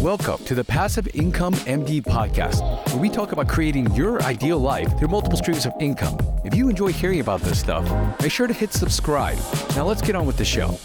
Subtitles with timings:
[0.00, 4.98] Welcome to the Passive Income MD podcast, where we talk about creating your ideal life
[4.98, 6.16] through multiple streams of income.
[6.42, 7.84] If you enjoy hearing about this stuff,
[8.18, 9.36] make sure to hit subscribe.
[9.76, 10.78] Now let's get on with the show.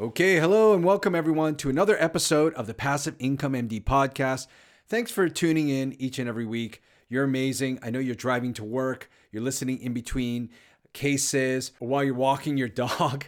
[0.00, 4.48] Okay, hello and welcome everyone to another episode of the Passive Income MD podcast.
[4.88, 6.82] Thanks for tuning in each and every week.
[7.08, 7.78] You're amazing.
[7.84, 10.50] I know you're driving to work, you're listening in between
[10.92, 13.26] cases, or while you're walking your dog.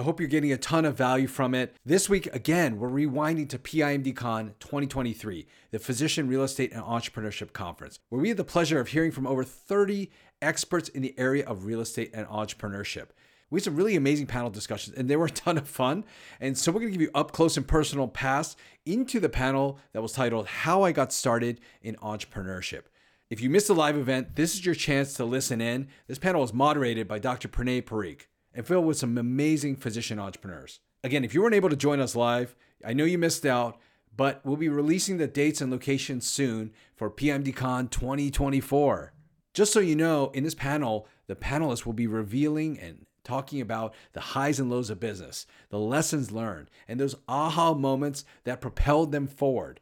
[0.00, 1.76] I hope you're getting a ton of value from it.
[1.84, 7.98] This week, again, we're rewinding to PIMDCon 2023, the Physician Real Estate and Entrepreneurship Conference,
[8.08, 10.10] where we had the pleasure of hearing from over 30
[10.40, 13.08] experts in the area of real estate and entrepreneurship.
[13.50, 16.06] We had some really amazing panel discussions, and they were a ton of fun.
[16.40, 19.78] And so, we're going to give you up close and personal pass into the panel
[19.92, 22.84] that was titled How I Got Started in Entrepreneurship.
[23.28, 25.88] If you missed the live event, this is your chance to listen in.
[26.06, 27.48] This panel was moderated by Dr.
[27.48, 28.22] Pranay Parikh
[28.54, 30.80] and filled with some amazing physician entrepreneurs.
[31.02, 32.54] Again, if you weren't able to join us live,
[32.84, 33.78] I know you missed out,
[34.16, 39.12] but we'll be releasing the dates and locations soon for PIMDCon 2024.
[39.54, 43.94] Just so you know, in this panel, the panelists will be revealing and talking about
[44.12, 49.12] the highs and lows of business, the lessons learned, and those aha moments that propelled
[49.12, 49.80] them forward.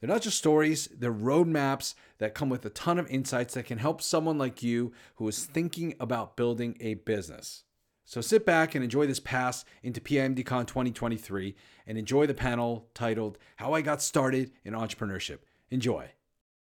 [0.00, 3.78] They're not just stories, they're roadmaps that come with a ton of insights that can
[3.78, 7.64] help someone like you who is thinking about building a business.
[8.06, 11.54] So sit back and enjoy this pass into PIMDCon 2023
[11.86, 15.38] and enjoy the panel titled How I Got Started in Entrepreneurship.
[15.70, 16.10] Enjoy.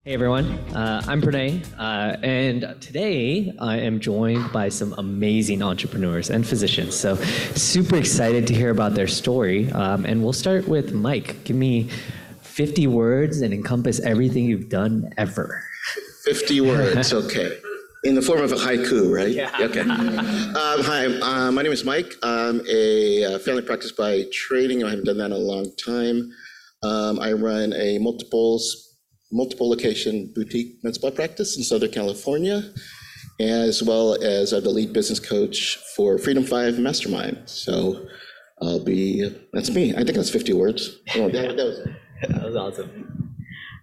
[0.05, 6.29] Hey everyone, uh, I'm Pranay, uh, and today I am joined by some amazing entrepreneurs
[6.29, 6.97] and physicians.
[6.97, 7.15] So,
[7.55, 9.71] super excited to hear about their story.
[9.71, 11.45] Um, and we'll start with Mike.
[11.45, 11.89] Give me
[12.41, 15.63] 50 words and encompass everything you've done ever.
[16.25, 17.61] 50 words, okay
[18.05, 19.31] in the form of a haiku, right?
[19.31, 19.51] Yeah.
[19.61, 19.85] Okay.
[20.53, 22.15] Um, hi, uh, my name is Mike.
[22.23, 24.85] I'm a uh, family practice by training.
[24.85, 26.31] I haven't done that in a long time.
[26.83, 28.99] Um, I run a multiples,
[29.33, 32.63] multiple location boutique med spa practice in Southern California,
[33.41, 37.43] as well as I'm the lead business coach for Freedom Five Mastermind.
[37.47, 38.07] So
[38.61, 39.93] I'll be, that's me.
[39.93, 40.99] I think that's 50 words.
[41.17, 41.89] Oh, that, that was,
[42.29, 43.22] that was awesome.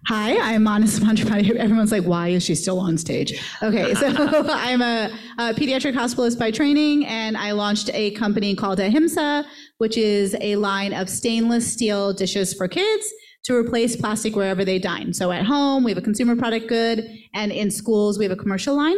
[0.06, 1.54] Hi, I'm Manas Mantravadi.
[1.56, 3.38] Everyone's like, why is she still on stage?
[3.62, 4.06] Okay, so
[4.50, 9.44] I'm a, a, pediatric hospitalist by training, and I launched a company called Ahimsa,
[9.78, 13.12] which is a line of stainless steel dishes for kids
[13.44, 15.12] to replace plastic wherever they dine.
[15.12, 18.40] So at home, we have a consumer product good, and in schools, we have a
[18.40, 18.96] commercial line.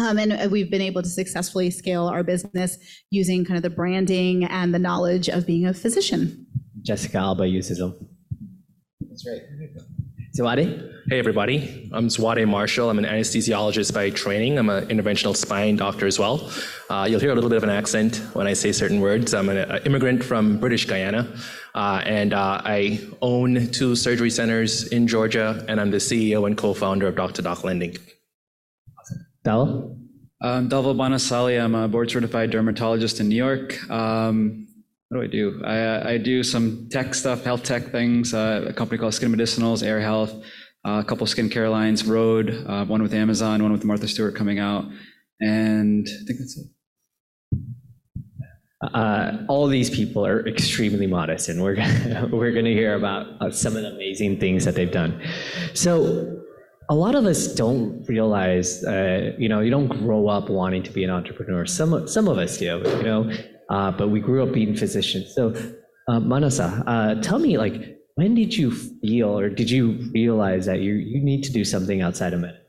[0.00, 2.78] Um, and we've been able to successfully scale our business
[3.10, 6.46] using kind of the branding and the knowledge of being a physician.
[6.82, 8.08] Jessica Alba uses them.
[9.00, 9.42] That's right.
[10.36, 10.92] Zwade?
[11.08, 11.90] Hey, everybody.
[11.92, 12.88] I'm Zwade Marshall.
[12.88, 14.58] I'm an anesthesiologist by training.
[14.58, 16.52] I'm an interventional spine doctor as well.
[16.88, 19.34] Uh, you'll hear a little bit of an accent when I say certain words.
[19.34, 21.26] I'm an immigrant from British Guyana,
[21.74, 26.56] uh, and uh, I own two surgery centers in Georgia, and I'm the CEO and
[26.56, 27.42] co founder of Dr.
[27.42, 27.96] Doc Lending.
[29.42, 29.96] Dal?
[30.42, 31.60] Um, Dhaval Bhanusali.
[31.60, 33.90] I'm a board certified dermatologist in New York.
[33.90, 34.68] Um,
[35.10, 35.62] what do I do?
[35.64, 39.84] I, I do some tech stuff, health tech things, uh, a company called Skin Medicinals,
[39.84, 40.32] Air Health,
[40.86, 44.60] uh, a couple skincare lines, Rhode, uh, one with Amazon, one with Martha Stewart coming
[44.60, 44.84] out.
[45.40, 46.66] And I think that's it.
[48.94, 53.26] Uh, all these people are extremely modest, and we're gonna, we're going to hear about
[53.40, 55.20] uh, some of the amazing things that they've done.
[55.74, 56.36] So,
[56.88, 60.90] a lot of us don't realize, uh, you know, you don't grow up wanting to
[60.90, 61.66] be an entrepreneur.
[61.66, 63.30] Some some of us do, you know,
[63.70, 65.32] uh, but we grew up being physicians.
[65.34, 65.54] So,
[66.08, 70.80] uh, Manasa, uh, tell me, like, when did you feel or did you realize that
[70.80, 72.60] you, you need to do something outside of medicine?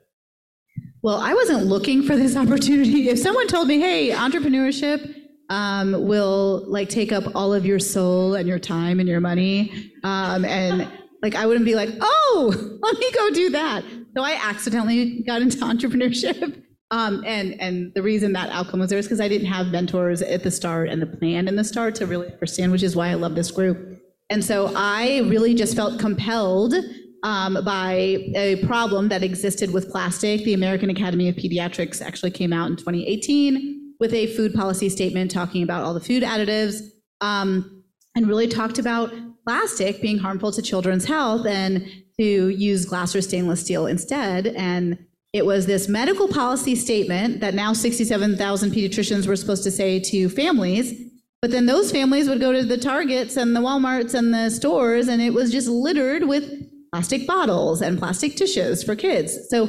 [1.03, 3.09] Well, I wasn't looking for this opportunity.
[3.09, 5.15] If someone told me, hey, entrepreneurship
[5.49, 9.91] um, will like take up all of your soul and your time and your money,
[10.03, 10.87] um, and
[11.21, 13.83] like I wouldn't be like, oh, let me go do that.
[14.15, 16.63] So I accidentally got into entrepreneurship.
[16.91, 20.21] Um, and and the reason that outcome was there is because I didn't have mentors
[20.21, 23.09] at the start and the plan in the start to really understand, which is why
[23.09, 23.99] I love this group.
[24.29, 26.73] And so I really just felt compelled
[27.23, 27.93] um, by
[28.35, 30.43] a problem that existed with plastic.
[30.43, 35.31] The American Academy of Pediatrics actually came out in 2018 with a food policy statement
[35.31, 36.81] talking about all the food additives
[37.21, 37.83] um,
[38.15, 39.13] and really talked about
[39.47, 41.87] plastic being harmful to children's health and
[42.19, 44.47] to use glass or stainless steel instead.
[44.47, 44.97] And
[45.33, 50.29] it was this medical policy statement that now 67,000 pediatricians were supposed to say to
[50.29, 50.93] families.
[51.41, 55.07] But then those families would go to the Targets and the Walmarts and the stores,
[55.07, 59.49] and it was just littered with plastic bottles and plastic tissues for kids.
[59.49, 59.67] So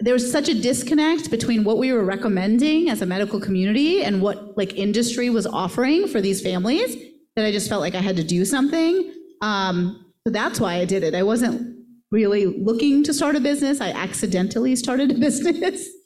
[0.00, 4.22] there was such a disconnect between what we were recommending as a medical community and
[4.22, 6.96] what like industry was offering for these families
[7.34, 9.12] that I just felt like I had to do something.
[9.42, 11.14] Um, so that's why I did it.
[11.14, 11.77] I wasn't
[12.10, 13.80] really looking to start a business.
[13.80, 15.88] I accidentally started a business.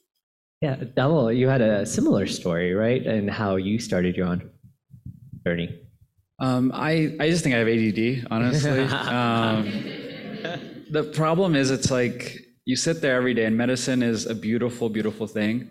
[0.62, 3.04] Yeah, Dhaval, you had a similar story, right?
[3.04, 4.49] And how you started your own
[5.44, 5.76] journey.
[6.38, 8.81] Um, I, I just think I have ADD, honestly.
[9.08, 9.64] um,
[10.88, 14.88] the problem is, it's like you sit there every day, and medicine is a beautiful,
[14.88, 15.69] beautiful thing.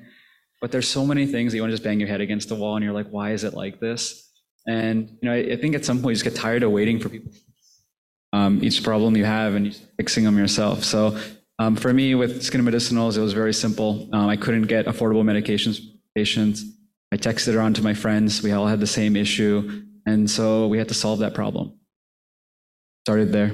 [0.60, 2.56] But there's so many things that you want to just bang your head against the
[2.56, 4.30] wall, and you're like, why is it like this?
[4.68, 7.00] And you know, I, I think at some point you just get tired of waiting
[7.00, 7.32] for people.
[8.34, 10.84] Um, each problem you have and fixing them yourself.
[10.84, 11.20] So
[11.60, 14.10] um, for me, with skin medicinals, it was very simple.
[14.14, 16.64] Um, I couldn't get affordable medications for patients.
[17.12, 18.42] I texted around to my friends.
[18.42, 19.84] We all had the same issue.
[20.06, 21.74] And so we had to solve that problem.
[23.06, 23.52] Started there.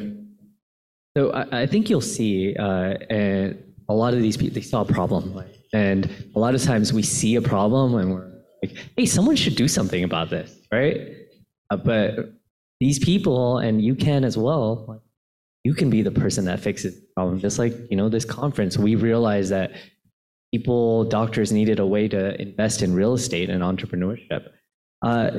[1.18, 4.82] So I, I think you'll see uh, and a lot of these people, they saw
[4.82, 5.44] a problem.
[5.74, 8.32] And a lot of times we see a problem and we're
[8.64, 11.12] like, hey, someone should do something about this, right?
[11.70, 12.34] Uh, but
[12.80, 15.04] these people, and you can as well,
[15.64, 17.40] you can be the person that fixes the problem.
[17.40, 19.72] Just like, you know, this conference, we realized that
[20.54, 24.50] people, doctors needed a way to invest in real estate and entrepreneurship.
[25.02, 25.32] Uh,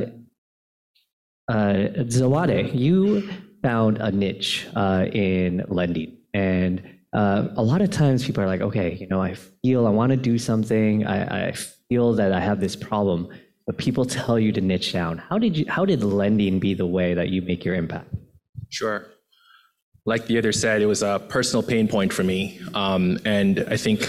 [1.49, 1.73] uh,
[2.05, 3.29] Zwade, you
[3.63, 6.19] found a niche uh, in lending.
[6.35, 6.83] And
[7.13, 10.11] uh, a lot of times people are like, okay, you know, I feel I want
[10.11, 11.07] to do something.
[11.07, 11.53] I, I
[11.89, 13.29] feel that I have this problem,
[13.69, 15.19] but people tell you to niche down.
[15.19, 15.67] How did you?
[15.69, 18.09] How did lending be the way that you make your impact?
[18.71, 19.07] Sure.
[20.07, 22.59] Like the other said, it was a personal pain point for me.
[22.73, 24.01] Um, and I think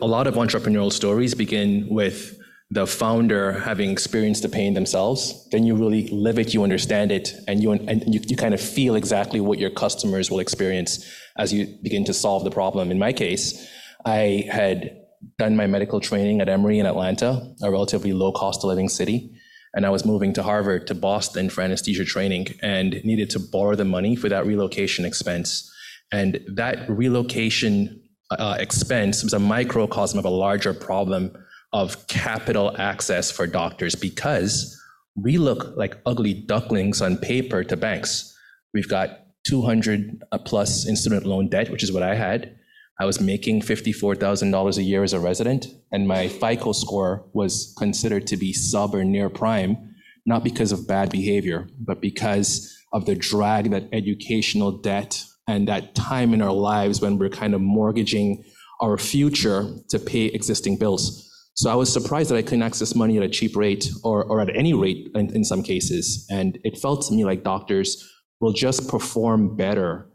[0.00, 2.38] a lot of entrepreneurial stories begin with
[2.70, 5.46] the founder having experienced the pain themselves.
[5.50, 8.60] Then you really live it, you understand it, and you, and you, you kind of
[8.60, 11.04] feel exactly what your customers will experience
[11.36, 12.90] as you begin to solve the problem.
[12.90, 13.68] In my case,
[14.06, 14.97] I had
[15.38, 19.38] done my medical training at Emory in Atlanta, a relatively low cost of living city
[19.74, 23.74] and I was moving to Harvard to Boston for anesthesia training and needed to borrow
[23.74, 25.72] the money for that relocation expense.
[26.10, 31.32] And that relocation uh, expense was a microcosm of a larger problem
[31.72, 34.74] of capital access for doctors because
[35.14, 38.34] we look like ugly ducklings on paper to banks.
[38.72, 42.57] We've got 200 plus in student loan debt, which is what I had.
[43.00, 48.26] I was making $54,000 a year as a resident, and my FICO score was considered
[48.26, 49.94] to be sub or near prime,
[50.26, 55.94] not because of bad behavior, but because of the drag that educational debt and that
[55.94, 58.44] time in our lives when we're kind of mortgaging
[58.80, 61.24] our future to pay existing bills.
[61.54, 64.40] So I was surprised that I couldn't access money at a cheap rate or, or
[64.40, 66.26] at any rate in, in some cases.
[66.30, 68.08] And it felt to me like doctors
[68.40, 70.08] will just perform better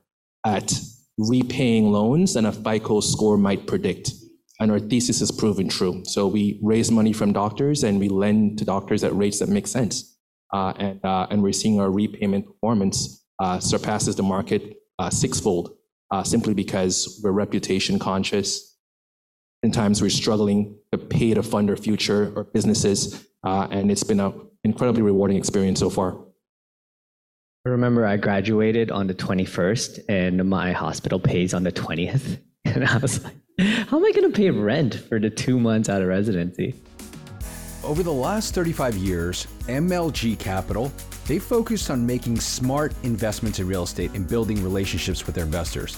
[0.45, 0.73] at
[1.17, 4.11] repaying loans than a FICO score might predict.
[4.59, 6.03] And our thesis is proven true.
[6.05, 9.67] So we raise money from doctors and we lend to doctors at rates that make
[9.67, 10.17] sense.
[10.51, 15.75] Uh, and, uh, and we're seeing our repayment performance uh, surpasses the market uh, sixfold
[16.11, 18.77] uh, simply because we're reputation conscious.
[19.63, 23.27] In times we're struggling to pay to fund our future or businesses.
[23.43, 24.33] Uh, and it's been an
[24.63, 26.22] incredibly rewarding experience so far.
[27.65, 32.39] Remember I graduated on the 21st and my hospital pays on the 20th.
[32.65, 35.89] And I was like, how am I going to pay rent for the two months
[35.89, 36.73] out of residency?
[37.83, 40.91] Over the last 35 years, MLG Capital,
[41.27, 45.97] they focused on making smart investments in real estate and building relationships with their investors.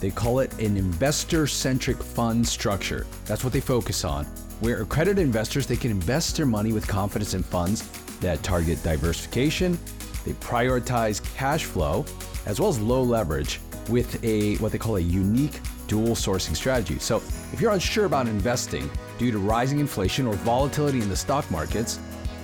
[0.00, 3.06] They call it an investor-centric fund structure.
[3.24, 4.26] That's what they focus on,
[4.60, 7.88] where accredited investors they can invest their money with confidence in funds
[8.20, 9.78] that target diversification,
[10.24, 12.04] they prioritize cash flow
[12.46, 16.98] as well as low leverage with a what they call a unique dual sourcing strategy.
[16.98, 17.16] So,
[17.52, 21.98] if you're unsure about investing due to rising inflation or volatility in the stock markets,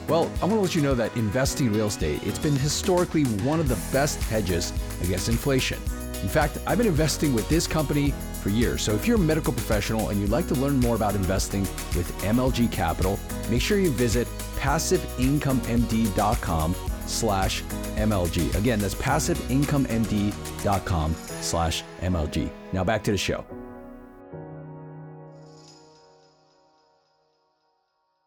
[0.08, 3.24] well, I want to let you know that investing in real estate, it's been historically
[3.44, 5.78] one of the best hedges against inflation.
[6.22, 8.82] In fact, I've been investing with this company for years.
[8.82, 11.60] So if you're a medical professional and you'd like to learn more about investing
[11.94, 14.26] with MLG Capital, make sure you visit
[14.58, 16.74] passiveincomemd.com
[17.06, 17.62] slash
[17.96, 18.54] MLG.
[18.54, 22.50] Again, that's passiveincomemd.com slash MLG.
[22.72, 23.44] Now back to the show.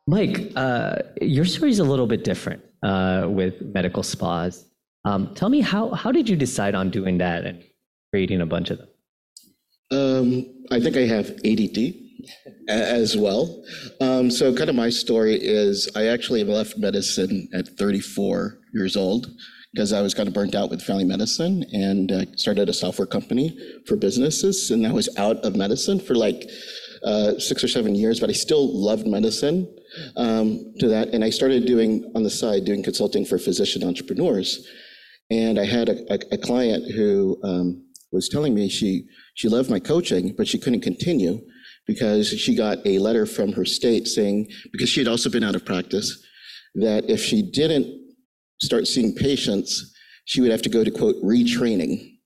[0.07, 4.65] Mike, uh, your story is a little bit different uh, with medical spas.
[5.05, 7.63] Um, tell me how how did you decide on doing that and
[8.11, 8.87] creating a bunch of them?
[9.91, 11.93] Um, I think I have ADD
[12.67, 13.63] as well.
[14.01, 19.27] Um, so, kind of my story is I actually left medicine at 34 years old
[19.73, 23.05] because I was kind of burnt out with family medicine and uh, started a software
[23.05, 24.71] company for businesses.
[24.71, 26.49] And I was out of medicine for like
[27.03, 29.73] uh, six or seven years, but I still loved medicine
[30.17, 31.09] um, to that.
[31.09, 34.67] And I started doing on the side, doing consulting for physician entrepreneurs.
[35.29, 39.69] And I had a, a, a client who um, was telling me she, she loved
[39.69, 41.39] my coaching, but she couldn't continue
[41.87, 45.55] because she got a letter from her state saying, because she had also been out
[45.55, 46.23] of practice,
[46.75, 47.87] that if she didn't
[48.61, 49.93] start seeing patients,
[50.25, 52.17] she would have to go to quote retraining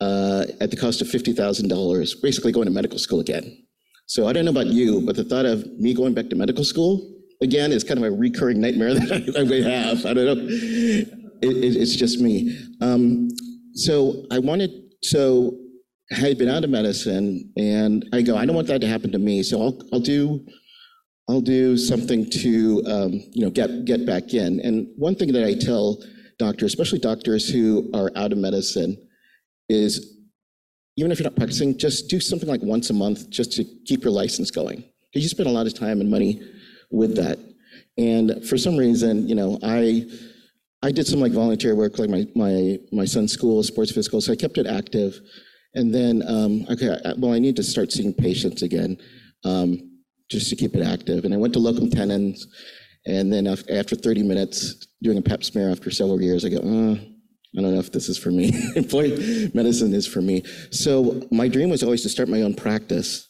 [0.00, 3.64] uh, at the cost of $50,000, basically going to medical school again.
[4.06, 6.64] So I don't know about you, but the thought of me going back to medical
[6.64, 7.10] school
[7.40, 10.04] again is kind of a recurring nightmare that I, may have.
[10.06, 10.46] I don't know.
[10.48, 11.08] It,
[11.42, 12.58] it, it's just me.
[12.80, 13.28] Um,
[13.74, 14.70] so I wanted,
[15.02, 15.58] so
[16.14, 19.18] had been out of medicine and I go, I don't want that to happen to
[19.18, 19.42] me.
[19.42, 20.46] So I'll, I'll do,
[21.28, 24.60] I'll do something to, um, you know, get, get back in.
[24.60, 26.02] And one thing that I tell
[26.38, 28.96] doctors, especially doctors who are out of medicine,
[29.68, 30.18] is
[30.96, 34.04] even if you're not practicing, just do something like once a month just to keep
[34.04, 34.84] your license going.
[35.12, 36.40] Because you spend a lot of time and money
[36.90, 37.38] with that.
[37.96, 40.06] And for some reason, you know, I
[40.82, 44.32] I did some like volunteer work, like my my my son's school, sports physical, so
[44.32, 45.18] I kept it active.
[45.74, 48.96] And then, um, okay, I, well, I need to start seeing patients again,
[49.44, 50.00] um,
[50.30, 51.24] just to keep it active.
[51.24, 52.46] And I went to locum tenens,
[53.06, 56.94] and then after 30 minutes doing a pap smear after several years, I go, uh,
[57.56, 58.52] I don't know if this is for me.
[58.76, 60.42] Employee medicine is for me.
[60.70, 63.28] So my dream was always to start my own practice.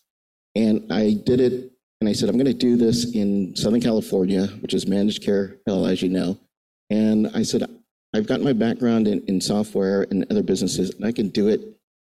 [0.54, 4.46] And I did it, and I said, I'm going to do this in Southern California,
[4.60, 6.38] which is managed care, hell, as you know.
[6.90, 7.68] And I said,
[8.14, 11.73] I've got my background in, in software and other businesses, and I can do it.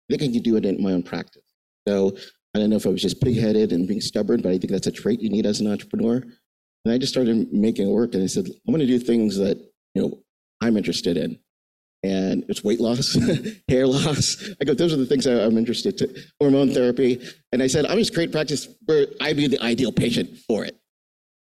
[0.09, 1.43] I think I can do it in my own practice.
[1.87, 2.15] So
[2.55, 4.87] I don't know if I was just pig-headed and being stubborn, but I think that's
[4.87, 6.17] a trait you need as an entrepreneur.
[6.17, 9.37] And I just started making it work, and I said, I'm going to do things
[9.37, 9.57] that
[9.93, 10.19] you know
[10.61, 11.39] I'm interested in
[12.05, 13.17] and it's weight loss,
[13.67, 14.37] hair loss.
[14.61, 16.15] I go, those are the things I'm interested in.
[16.39, 17.19] Hormone therapy.
[17.51, 20.77] And I said, I'm just create practice where I'd be the ideal patient for it.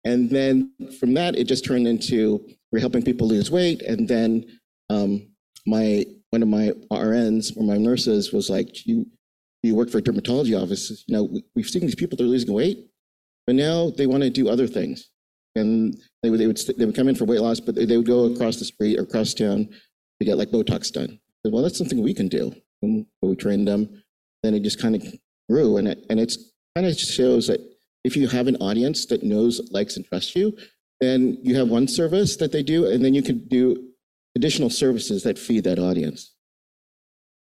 [0.05, 3.83] And then from that, it just turned into we're helping people lose weight.
[3.83, 4.47] And then
[4.91, 5.29] um,
[5.67, 9.07] my one of my RNs or my nurses was like, you
[9.63, 11.05] you work for a dermatology office.
[11.07, 12.87] You know, we, we've seen these people they're losing weight,
[13.47, 15.11] but now they want to do other things.
[15.57, 17.97] And they would, they would, they would come in for weight loss, but they, they
[17.97, 19.69] would go across the street or across town
[20.21, 21.19] to get like Botox done.
[21.45, 22.55] Said, well, that's something we can do.
[22.83, 24.03] And we trained them.
[24.43, 25.03] Then it just kind of
[25.49, 27.61] grew, and it and it's kind of shows that
[28.05, 30.57] if you have an audience that knows, likes, and trusts you,
[31.01, 33.88] then you have one service that they do, and then you can do
[34.39, 36.33] additional services that feed that audience.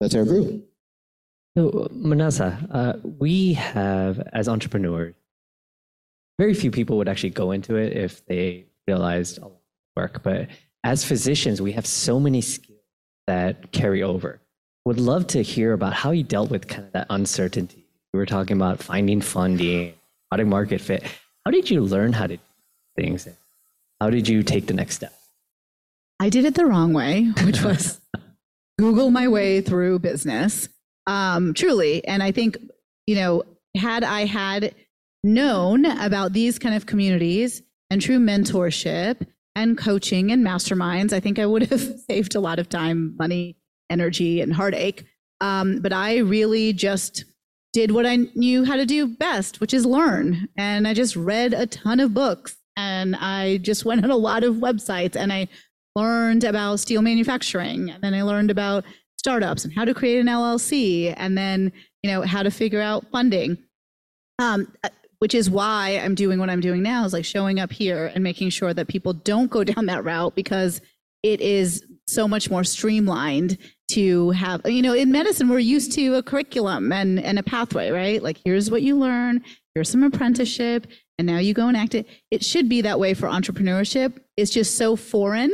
[0.00, 0.64] That's our group.
[1.56, 5.14] So, Manasa, uh, we have, as entrepreneurs,
[6.38, 10.22] very few people would actually go into it if they realized a lot of work.
[10.22, 10.48] But
[10.84, 12.80] as physicians, we have so many skills
[13.26, 14.40] that carry over.
[14.84, 17.86] Would love to hear about how you dealt with kind of that uncertainty.
[18.12, 19.94] We were talking about finding funding,
[20.30, 21.02] product market fit.
[21.44, 22.42] How did you learn how to do
[22.96, 23.28] things?
[24.00, 25.12] How did you take the next step?
[26.18, 28.00] I did it the wrong way, which was
[28.78, 30.68] Google my way through business.
[31.06, 32.04] Um, truly.
[32.06, 32.58] And I think,
[33.06, 33.44] you know,
[33.76, 34.74] had I had
[35.22, 41.38] known about these kind of communities and true mentorship and coaching and masterminds, I think
[41.38, 43.56] I would have saved a lot of time, money,
[43.90, 45.04] energy, and heartache.
[45.40, 47.24] Um, but I really just
[47.72, 50.48] did what I knew how to do best, which is learn.
[50.56, 54.44] And I just read a ton of books and I just went on a lot
[54.44, 55.48] of websites and I
[55.96, 57.90] learned about steel manufacturing.
[57.90, 58.84] And then I learned about
[59.18, 61.72] startups and how to create an LLC and then,
[62.02, 63.58] you know, how to figure out funding.
[64.38, 64.72] Um,
[65.18, 68.22] which is why I'm doing what I'm doing now is like showing up here and
[68.22, 70.80] making sure that people don't go down that route because
[71.22, 76.14] it is so much more streamlined to have you know in medicine we're used to
[76.14, 79.42] a curriculum and and a pathway right like here's what you learn
[79.74, 80.86] here's some apprenticeship
[81.18, 84.52] and now you go and act it it should be that way for entrepreneurship it's
[84.52, 85.52] just so foreign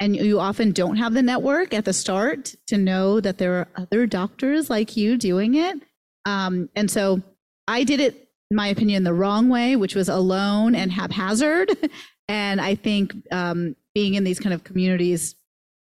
[0.00, 3.68] and you often don't have the network at the start to know that there are
[3.76, 5.80] other doctors like you doing it
[6.26, 7.22] um, and so
[7.68, 11.70] i did it in my opinion, the wrong way, which was alone and haphazard.
[12.28, 15.34] and I think um, being in these kind of communities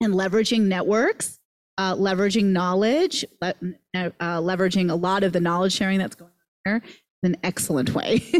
[0.01, 1.39] and leveraging networks,
[1.77, 3.55] uh, leveraging knowledge, le-
[3.93, 7.93] uh, leveraging a lot of the knowledge sharing that's going on here is an excellent
[7.93, 8.23] way.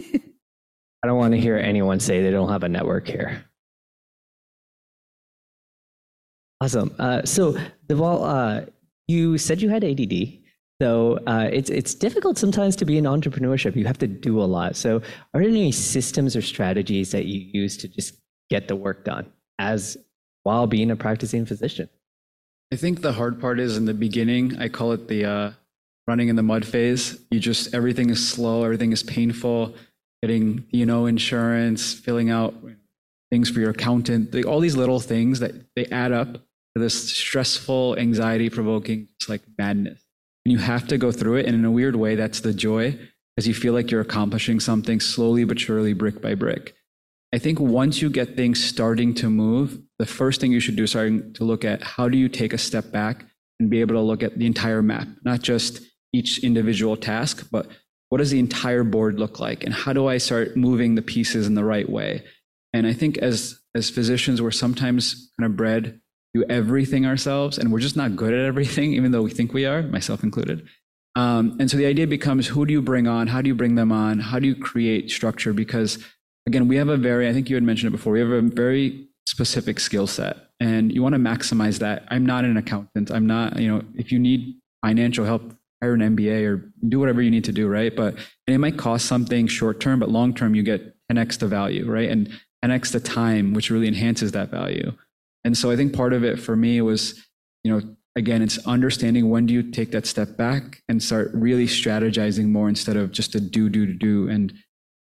[1.04, 3.44] I don't want to hear anyone say they don't have a network here.
[6.64, 6.96] Awesome.
[6.98, 8.66] Uh, so, Dhaval, uh,
[9.10, 10.40] you said you had ADD.
[10.82, 13.76] So uh, it's it's difficult sometimes to be in entrepreneurship.
[13.76, 14.78] You have to do a lot.
[14.78, 15.02] So
[15.34, 18.16] are there any systems or strategies that you use to just
[18.50, 19.30] get the work done
[19.60, 19.98] as
[20.44, 21.90] while being a practicing physician?
[22.72, 24.58] I think the hard part is in the beginning.
[24.58, 25.52] I call it the uh,
[26.08, 27.20] running in the mud phase.
[27.30, 29.76] You just everything is slow, everything is painful.
[30.22, 32.56] Getting you know insurance, filling out
[33.32, 36.38] things for your accountant, all these little things that they add up
[36.76, 40.04] this stressful, anxiety provoking, it's like madness.
[40.46, 41.46] And you have to go through it.
[41.46, 42.98] And in a weird way, that's the joy
[43.36, 46.76] because you feel like you're accomplishing something slowly but surely, brick by brick.
[47.34, 50.84] I think once you get things starting to move, the first thing you should do
[50.84, 53.26] is starting to look at how do you take a step back
[53.60, 57.68] and be able to look at the entire map, not just each individual task, but
[58.10, 59.64] what does the entire board look like?
[59.64, 62.24] And how do I start moving the pieces in the right way?
[62.72, 66.00] And I think as as physicians, we're sometimes kind of bred
[66.34, 69.66] do everything ourselves, and we're just not good at everything, even though we think we
[69.66, 70.68] are, myself included.
[71.16, 73.28] Um, and so the idea becomes who do you bring on?
[73.28, 74.20] How do you bring them on?
[74.20, 75.54] How do you create structure?
[75.54, 76.04] Because
[76.48, 78.42] again, we have a very, I think you had mentioned it before, we have a
[78.42, 82.06] very specific skill set and you want to maximize that.
[82.10, 83.12] I'm not an accountant.
[83.12, 87.22] I'm not, you know, if you need financial help, hire an MBA or do whatever
[87.22, 87.96] you need to do, right?
[87.96, 88.16] But
[88.48, 92.10] it might cost something short term, but long term, you get 10x the value, right?
[92.10, 92.30] And
[92.64, 94.94] 10x the time, which really enhances that value.
[95.44, 97.24] And so I think part of it for me was,
[97.64, 101.66] you know, again, it's understanding when do you take that step back and start really
[101.66, 104.30] strategizing more instead of just a do, do, do, do.
[104.30, 104.54] And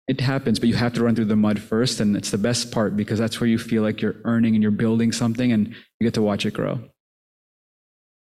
[0.08, 2.00] it happens, but you have to run through the mud first.
[2.00, 4.72] And it's the best part because that's where you feel like you're earning and you're
[4.72, 6.80] building something and you get to watch it grow.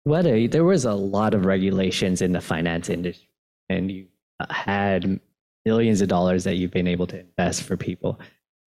[0.03, 3.27] Whether there was a lot of regulations in the finance industry
[3.69, 4.07] and you
[4.39, 5.19] uh, had
[5.65, 8.19] millions of dollars that you've been able to invest for people.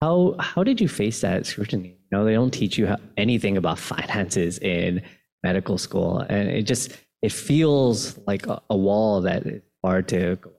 [0.02, 1.98] How, how did you face that scrutiny?
[2.16, 5.02] Know, they don't teach you anything about finances in
[5.44, 6.20] medical school.
[6.20, 10.52] And it just, it feels like a, a wall that is hard to go.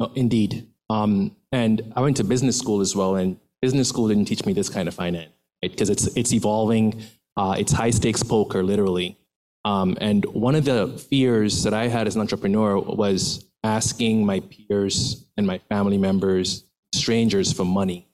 [0.00, 0.66] Oh, indeed.
[0.88, 4.54] Um, and I went to business school as well, and business school didn't teach me
[4.54, 5.30] this kind of finance,
[5.62, 5.70] right?
[5.70, 7.02] Because it's it's evolving.
[7.36, 9.18] Uh, it's high stakes poker, literally.
[9.66, 14.40] Um, and one of the fears that I had as an entrepreneur was asking my
[14.40, 16.64] peers and my family members,
[16.94, 18.08] strangers, for money.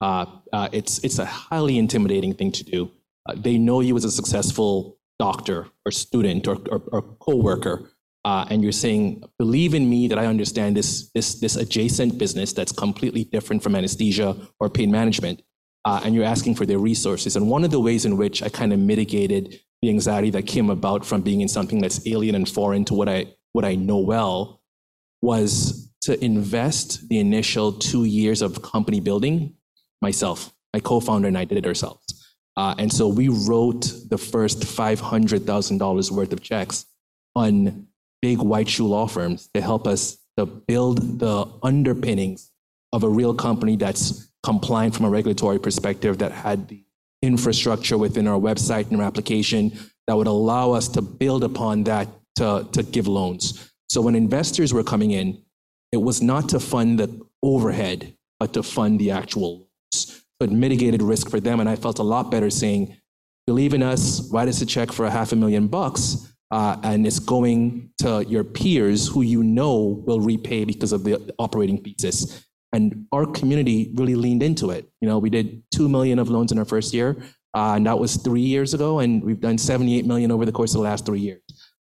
[0.00, 2.90] Uh, uh, it's it's a highly intimidating thing to do.
[3.28, 7.90] Uh, they know you as a successful doctor or student or, or, or coworker,
[8.24, 12.52] uh, and you're saying, believe in me that I understand this, this, this adjacent business
[12.52, 15.42] that's completely different from anesthesia or pain management.
[15.84, 17.36] Uh, and you're asking for their resources.
[17.36, 20.70] And one of the ways in which I kind of mitigated the anxiety that came
[20.70, 23.98] about from being in something that's alien and foreign to what I, what I know
[23.98, 24.62] well
[25.20, 29.54] was to invest the initial two years of company building
[30.04, 30.52] myself.
[30.74, 32.04] My co founder and I did it ourselves.
[32.56, 36.86] Uh, and so we wrote the first $500,000 worth of checks
[37.34, 37.88] on
[38.22, 42.52] big white shoe law firms to help us to build the underpinnings
[42.92, 46.84] of a real company that's compliant from a regulatory perspective, that had the
[47.22, 49.72] infrastructure within our website and our application
[50.06, 53.72] that would allow us to build upon that to, to give loans.
[53.88, 55.42] So when investors were coming in,
[55.92, 57.08] it was not to fund the
[57.42, 59.63] overhead, but to fund the actual
[60.44, 61.58] but mitigated risk for them.
[61.58, 62.94] And I felt a lot better saying,
[63.46, 67.06] believe in us, write us a check for a half a million bucks, uh, and
[67.06, 72.44] it's going to your peers who you know will repay because of the operating thesis.
[72.74, 74.86] And our community really leaned into it.
[75.00, 77.16] You know, we did two million of loans in our first year,
[77.56, 80.72] uh, and that was three years ago, and we've done 78 million over the course
[80.72, 81.40] of the last three years.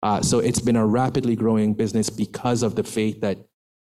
[0.02, 3.36] Uh, so it's been a rapidly growing business because of the faith that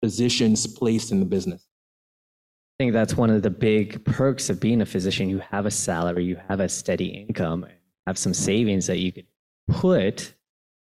[0.03, 1.67] physicians placed in the business.
[2.75, 5.29] I think that's one of the big perks of being a physician.
[5.29, 7.67] You have a salary, you have a steady income,
[8.07, 9.27] have some savings that you could
[9.69, 10.35] put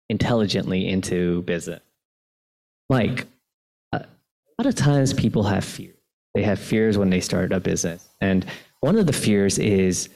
[0.08, 1.82] intelligently into business.
[2.88, 3.26] Like
[3.92, 4.06] a
[4.58, 5.92] lot of times people have fear.
[6.34, 8.08] They have fears when they start a business.
[8.22, 8.46] And
[8.80, 10.08] one of the fears is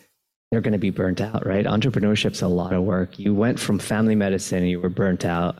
[0.50, 1.66] they're going to be burnt out, right?
[1.66, 3.18] Entrepreneurship's a lot of work.
[3.18, 5.58] You went from family medicine and you were burnt out.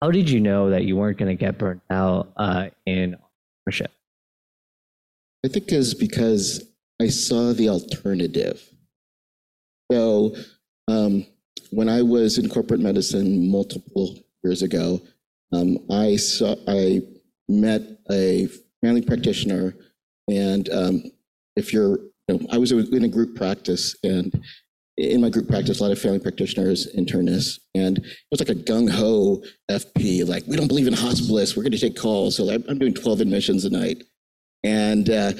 [0.00, 3.16] How did you know that you weren't going to get burnt out uh, in
[3.68, 3.88] entrepreneurship?
[5.44, 6.64] I think is because
[7.00, 8.62] I saw the alternative.
[9.90, 10.36] So
[10.88, 11.26] um,
[11.70, 15.00] when I was in corporate medicine multiple years ago,
[15.52, 17.02] um, I saw I
[17.48, 18.48] met a
[18.82, 19.74] family practitioner,
[20.28, 21.02] and um,
[21.56, 24.32] if you're, you know, I was in a group practice, and
[24.96, 28.54] in my group practice, a lot of family practitioners, internists, and it was like a
[28.54, 32.36] gung ho FP, like we don't believe in hospitalists, we're going to take calls.
[32.36, 34.02] So I'm doing 12 admissions a night,
[34.64, 35.32] and uh,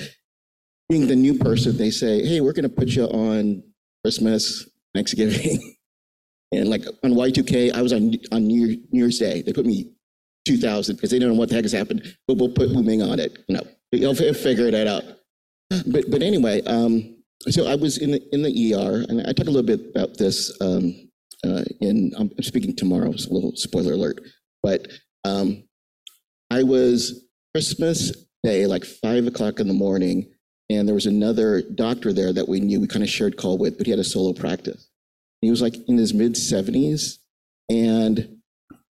[0.89, 3.63] being the new person, they say, hey, we're going to put you on
[4.05, 5.77] Christmas, Thanksgiving.
[6.53, 9.43] and like on Y2K, I was on, on New, Year's Day.
[9.43, 9.93] They put me
[10.47, 13.21] 2000 because they don't know what the heck has happened, but we'll put Woo-Ming on
[13.21, 13.39] it.
[13.49, 15.05] You know, you'll figure that out.
[15.87, 17.17] But, but anyway, um,
[17.49, 20.19] so I was in the, in the ER, and I talk a little bit about
[20.19, 21.09] this um,
[21.45, 24.21] uh, in, I'm speaking tomorrow, so a little spoiler alert.
[24.63, 24.89] But
[25.25, 25.65] um,
[26.51, 30.29] I was Christmas day, like five o'clock in the morning,
[30.71, 33.77] and there was another doctor there that we knew we kind of shared call with,
[33.77, 34.89] but he had a solo practice.
[35.41, 37.19] He was like in his mid 70s.
[37.69, 38.39] And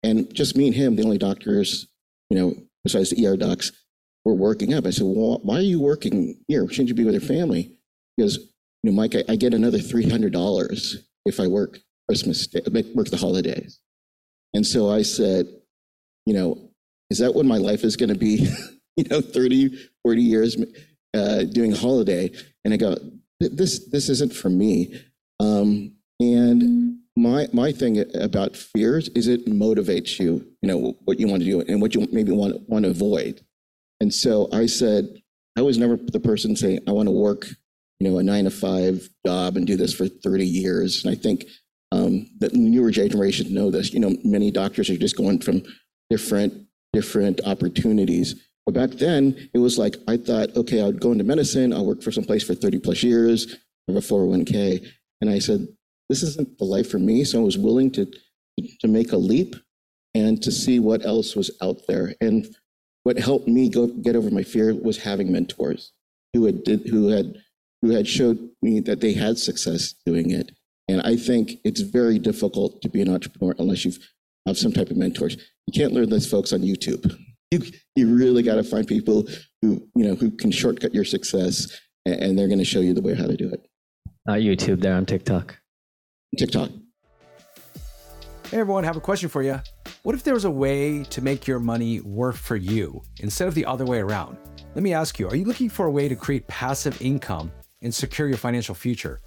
[0.03, 1.87] and just me and him, the only doctors,
[2.31, 3.73] you know, besides the ER docs,
[4.25, 4.87] were working up.
[4.87, 6.67] I said, well, why are you working here?
[6.69, 7.77] Shouldn't you be with your family?
[8.17, 8.39] Because,
[8.83, 12.63] you know, Mike, I, I get another $300 if I work Christmas, Day,
[12.95, 13.79] work the holidays.
[14.55, 15.47] And so I said,
[16.27, 16.71] you know,
[17.11, 18.49] is that what my life is going to be?
[18.97, 20.57] you know, 30, 40 years
[21.15, 22.31] uh, doing holiday.
[22.65, 22.97] And I go,
[23.39, 24.95] this, this isn't for me.
[25.39, 31.27] Um, and my, my thing about fears is it motivates you, you know, what you
[31.27, 33.41] want to do and what you maybe want, want to avoid.
[34.01, 35.23] And so I said,
[35.57, 37.47] I was never the person saying, I want to work,
[37.99, 41.05] you know, a nine to five job and do this for 30 years.
[41.05, 41.45] And I think
[41.93, 43.93] um, that newer generations know this.
[43.93, 45.63] You know, many doctors are just going from
[46.09, 48.35] different different opportunities.
[48.67, 51.73] But back then, it was like I thought, okay, I'd go into medicine.
[51.73, 53.57] I'll work for some place for 30 plus years,
[53.89, 54.87] have a 401k.
[55.21, 55.67] And I said,
[56.09, 57.25] this isn't the life for me.
[57.25, 58.07] So I was willing to
[58.81, 59.57] to make a leap
[60.15, 62.15] and to see what else was out there.
[62.21, 62.47] And
[63.05, 65.93] what helped me go get over my fear was having mentors
[66.35, 67.37] who had did, who had
[67.83, 70.53] who had showed me that they had success doing it.
[70.89, 73.99] And I think it's very difficult to be an entrepreneur unless you've
[74.47, 75.37] have some type of mentors.
[75.67, 77.17] You can't learn this, folks, on YouTube.
[77.51, 77.63] You,
[77.97, 79.27] you really got to find people
[79.61, 82.95] who you know who can shortcut your success, and, and they're going to show you
[82.95, 83.67] the way how to do it.
[84.27, 84.81] Not YouTube.
[84.81, 85.59] They're on TikTok.
[86.39, 86.71] TikTok.
[88.51, 89.61] Hey everyone, have a question for you.
[90.03, 93.55] What if there was a way to make your money work for you instead of
[93.55, 94.39] the other way around?
[94.75, 97.95] Let me ask you, are you looking for a way to create passive income and
[97.95, 99.21] secure your financial future?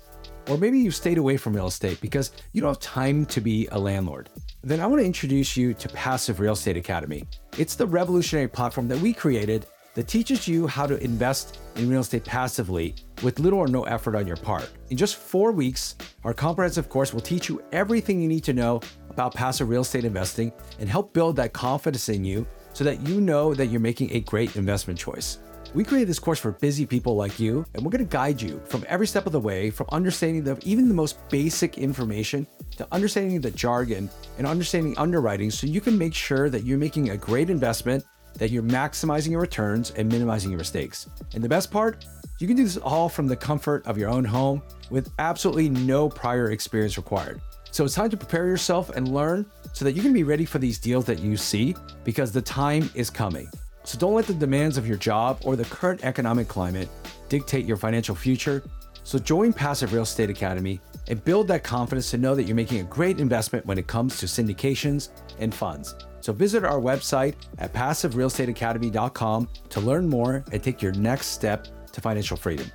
[0.50, 3.68] Or maybe you've stayed away from real estate because you don't have time to be
[3.72, 4.30] a landlord.
[4.62, 7.26] Then I want to introduce you to Passive Real Estate Academy.
[7.58, 12.02] It's the revolutionary platform that we created that teaches you how to invest in real
[12.02, 14.70] estate passively with little or no effort on your part.
[14.90, 18.82] In just four weeks, our comprehensive course will teach you everything you need to know
[19.10, 23.22] about passive real estate investing and help build that confidence in you so that you
[23.22, 25.38] know that you're making a great investment choice.
[25.74, 28.62] We created this course for busy people like you, and we're going to guide you
[28.66, 32.46] from every step of the way, from understanding the even the most basic information
[32.78, 34.08] to understanding the jargon
[34.38, 38.04] and understanding underwriting so you can make sure that you're making a great investment,
[38.36, 41.10] that you're maximizing your returns and minimizing your mistakes.
[41.34, 42.06] And the best part,
[42.38, 46.08] you can do this all from the comfort of your own home with absolutely no
[46.08, 47.42] prior experience required.
[47.72, 50.60] So it's time to prepare yourself and learn so that you can be ready for
[50.60, 53.50] these deals that you see because the time is coming.
[53.84, 56.90] So don't let the demands of your job or the current economic climate
[57.30, 58.64] dictate your financial future.
[59.04, 62.80] So join Passive Real Estate Academy and build that confidence to know that you're making
[62.80, 65.96] a great investment when it comes to syndications and funds.
[66.22, 72.00] So visit our website at passiverealestateacademy.com to learn more and take your next step to
[72.00, 72.72] financial freedom.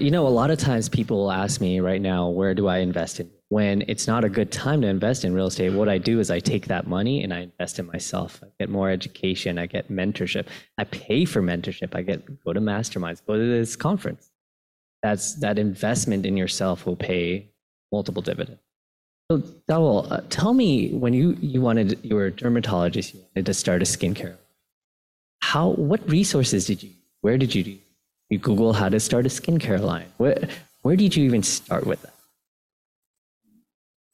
[0.00, 3.20] You know, a lot of times people ask me right now, where do I invest
[3.20, 3.30] in?
[3.52, 6.30] When it's not a good time to invest in real estate, what I do is
[6.30, 8.40] I take that money and I invest in myself.
[8.42, 10.46] I get more education, I get mentorship,
[10.78, 14.30] I pay for mentorship, I get go to masterminds, go to this conference.
[15.02, 17.50] That's that investment in yourself will pay
[17.92, 18.62] multiple dividends.
[19.30, 23.44] So Dhaval, uh, tell me when you you wanted you were a dermatologist, you wanted
[23.44, 24.38] to start a skincare.
[25.42, 26.88] How what resources did you
[27.20, 27.78] where did you do
[28.30, 30.10] you Google how to start a skincare line?
[30.16, 30.48] Where
[30.80, 32.14] where did you even start with that?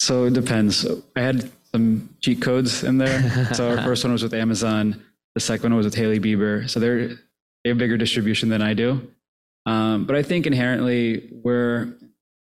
[0.08, 0.86] So it depends.
[1.16, 3.52] I had some cheat codes in there.
[3.52, 5.04] so our first one was with Amazon.
[5.34, 6.66] The second one was with Hailey Bieber.
[6.70, 9.06] So they're they have bigger distribution than I do.
[9.66, 11.92] Um, but I think inherently we're,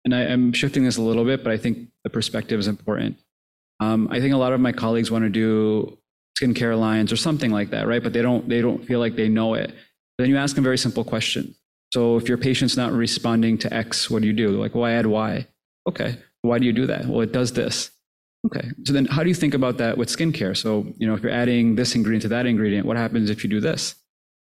[0.06, 3.18] and I, am shifting this a little bit, but I think the perspective is important.
[3.80, 5.98] Um, I think a lot of my colleagues want to do
[6.40, 8.04] skincare lines or something like that, right?
[8.04, 9.70] But they don't they don't feel like they know it.
[9.72, 11.56] But then you ask them very simple questions.
[11.92, 14.52] So if your patient's not responding to X, what do you do?
[14.52, 15.48] They're like, well, I add Y.
[15.90, 16.20] Okay.
[16.42, 17.06] Why do you do that?
[17.06, 17.92] Well, it does this.
[18.46, 18.70] Okay.
[18.86, 20.56] So then how do you think about that with skincare?
[20.56, 23.50] So, you know, if you're adding this ingredient to that ingredient, what happens if you
[23.50, 23.96] do this?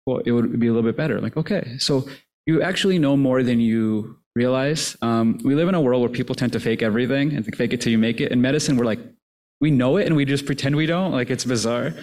[0.05, 1.19] Well, it would be a little bit better.
[1.19, 1.77] Like, okay.
[1.79, 2.07] So
[2.45, 4.95] you actually know more than you realize.
[5.01, 7.81] Um, we live in a world where people tend to fake everything and fake it
[7.81, 8.31] till you make it.
[8.31, 8.99] In medicine, we're like,
[9.61, 11.11] we know it and we just pretend we don't.
[11.11, 11.93] Like, it's bizarre.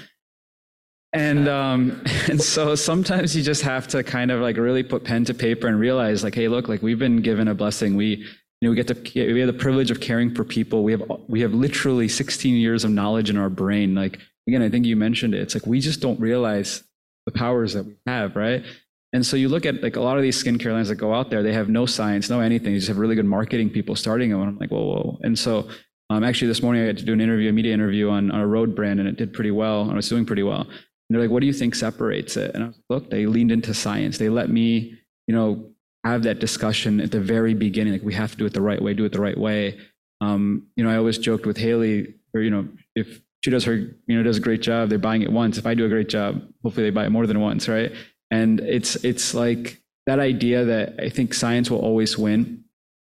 [1.12, 5.24] And um, and so sometimes you just have to kind of like really put pen
[5.26, 7.96] to paper and realize like, hey, look, like we've been given a blessing.
[7.96, 8.26] We
[8.62, 10.84] you know, we get to we have the privilege of caring for people.
[10.84, 13.96] We have we have literally 16 years of knowledge in our brain.
[13.96, 15.40] Like again, I think you mentioned it.
[15.40, 16.84] It's like we just don't realize
[17.26, 18.64] the powers that we have, right?
[19.12, 21.28] And so you look at like a lot of these skincare lines that go out
[21.28, 22.72] there, they have no science, no anything.
[22.72, 24.40] They just have really good marketing people starting them.
[24.40, 25.18] And I'm like, whoa, whoa.
[25.22, 25.68] And so
[26.08, 28.40] um, actually this morning I had to do an interview, a media interview on, on
[28.40, 29.82] a Rhode brand, and it did pretty well.
[29.82, 30.60] And I was doing pretty well.
[30.60, 30.70] And
[31.10, 32.54] they're like, what do you think separates it?
[32.54, 34.18] And I was like, look, they leaned into science.
[34.18, 34.96] They let me,
[35.26, 35.71] you know,
[36.04, 37.92] have that discussion at the very beginning.
[37.92, 39.78] Like we have to do it the right way, do it the right way.
[40.20, 43.74] Um, you know, I always joked with Hailey, or you know, if she does her,
[43.74, 45.58] you know, does a great job, they're buying it once.
[45.58, 47.92] If I do a great job, hopefully they buy it more than once, right?
[48.30, 52.64] And it's it's like that idea that I think science will always win.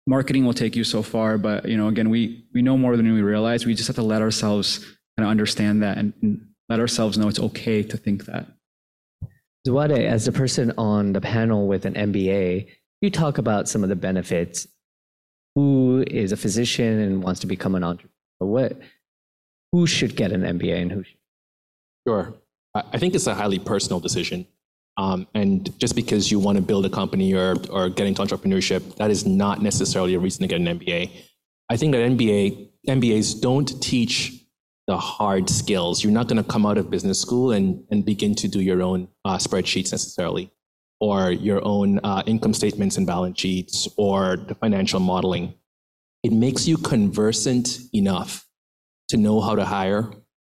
[0.07, 3.13] Marketing will take you so far, but you know, again, we we know more than
[3.13, 3.65] we realize.
[3.65, 4.79] We just have to let ourselves
[5.17, 8.47] kind of understand that and, and let ourselves know it's okay to think that.
[9.67, 12.69] Zwade, as the person on the panel with an MBA,
[13.01, 14.67] you talk about some of the benefits.
[15.55, 18.11] Who is a physician and wants to become an entrepreneur?
[18.41, 18.81] What,
[19.73, 21.17] who should get an MBA and who should?
[22.07, 22.35] Sure.
[22.75, 24.47] I I think it's a highly personal decision.
[24.97, 28.97] Um, and just because you want to build a company or, or get into entrepreneurship,
[28.97, 31.11] that is not necessarily a reason to get an MBA.
[31.69, 34.44] I think that MBA, MBAs don't teach
[34.87, 36.03] the hard skills.
[36.03, 38.83] You're not going to come out of business school and, and begin to do your
[38.83, 40.51] own uh, spreadsheets necessarily,
[41.01, 45.55] or your own uh, income statements and balance sheets, or the financial modeling.
[46.23, 48.47] It makes you conversant enough
[49.09, 50.11] to know how to hire,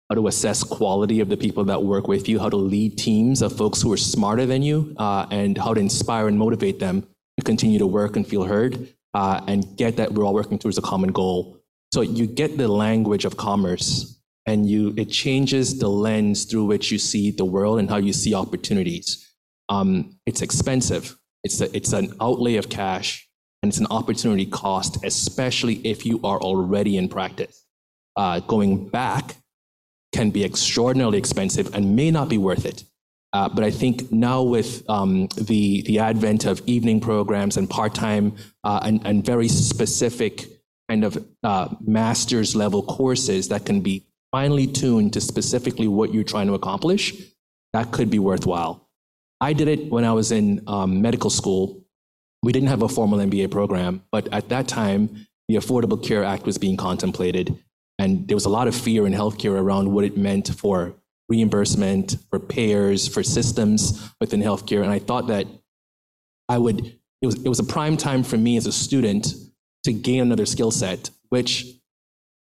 [0.08, 3.42] how to assess quality of the people that work with you, how to lead teams
[3.42, 7.06] of folks who are smarter than you, uh, and how to inspire and motivate them
[7.38, 10.78] to continue to work and feel heard uh, and get that we're all working towards
[10.78, 11.58] a common goal.
[11.92, 14.15] So you get the language of commerce
[14.46, 18.12] and you it changes the lens through which you see the world and how you
[18.12, 19.34] see opportunities.
[19.68, 21.16] Um, it's expensive.
[21.42, 23.28] It's, a, it's an outlay of cash
[23.62, 27.64] and it's an opportunity cost, especially if you are already in practice.
[28.16, 29.36] Uh, going back
[30.14, 32.84] can be extraordinarily expensive and may not be worth it.
[33.32, 37.94] Uh, but I think now with um, the the advent of evening programs and part
[37.94, 40.46] time uh, and and very specific
[40.88, 46.30] kind of uh, master's level courses that can be finely tuned to specifically what you're
[46.34, 47.14] trying to accomplish,
[47.72, 48.86] that could be worthwhile.
[49.40, 51.82] I did it when I was in um, medical school.
[52.42, 56.44] We didn't have a formal MBA program, but at that time, the Affordable Care Act
[56.44, 57.58] was being contemplated.
[57.98, 60.94] And there was a lot of fear in healthcare around what it meant for
[61.30, 64.82] reimbursement, for payers, for systems within healthcare.
[64.82, 65.46] And I thought that
[66.50, 66.84] I would,
[67.22, 69.28] it was, it was a prime time for me as a student
[69.84, 71.64] to gain another skill set, which,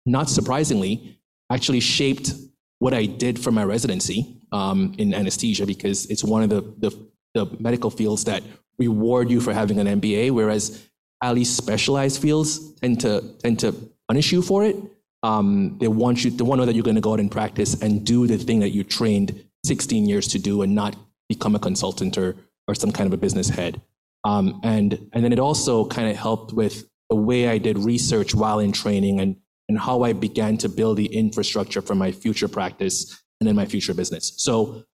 [0.06, 1.17] not surprisingly,
[1.50, 2.32] actually shaped
[2.78, 7.08] what I did for my residency um, in anesthesia because it's one of the, the,
[7.34, 8.42] the medical fields that
[8.78, 10.88] reward you for having an MBA, whereas
[11.22, 13.72] highly specialized fields tend to, tend to
[14.08, 14.76] punish you for it.
[15.22, 17.30] Um, they want you they want to know that you're going to go out and
[17.30, 20.94] practice and do the thing that you trained 16 years to do and not
[21.28, 22.36] become a consultant or
[22.68, 23.80] or some kind of a business head.
[24.22, 28.32] Um, and and then it also kind of helped with the way I did research
[28.32, 29.36] while in training and
[29.68, 33.66] and how I began to build the infrastructure for my future practice and then my
[33.66, 34.84] future business so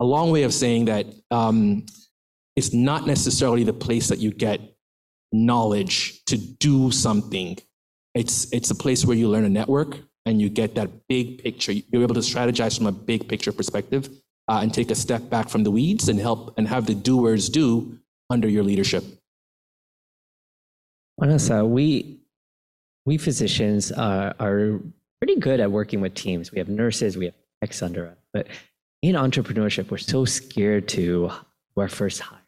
[0.00, 1.86] a long way of saying that um,
[2.56, 4.60] it's not necessarily the place that you get
[5.32, 7.56] knowledge to do something
[8.14, 11.72] it's, it's a place where you learn a network and you get that big picture.
[11.72, 14.08] You're able to strategize from a big picture perspective
[14.48, 17.48] uh, and take a step back from the weeds and help and have the doers
[17.48, 17.98] do
[18.30, 19.04] under your leadership.
[21.18, 22.20] Manasa, we,
[23.04, 24.80] we physicians are, are
[25.20, 26.52] pretty good at working with teams.
[26.52, 28.46] We have nurses, we have techs under us, but
[29.02, 31.30] in entrepreneurship, we're so scared to
[31.76, 32.38] our first hire,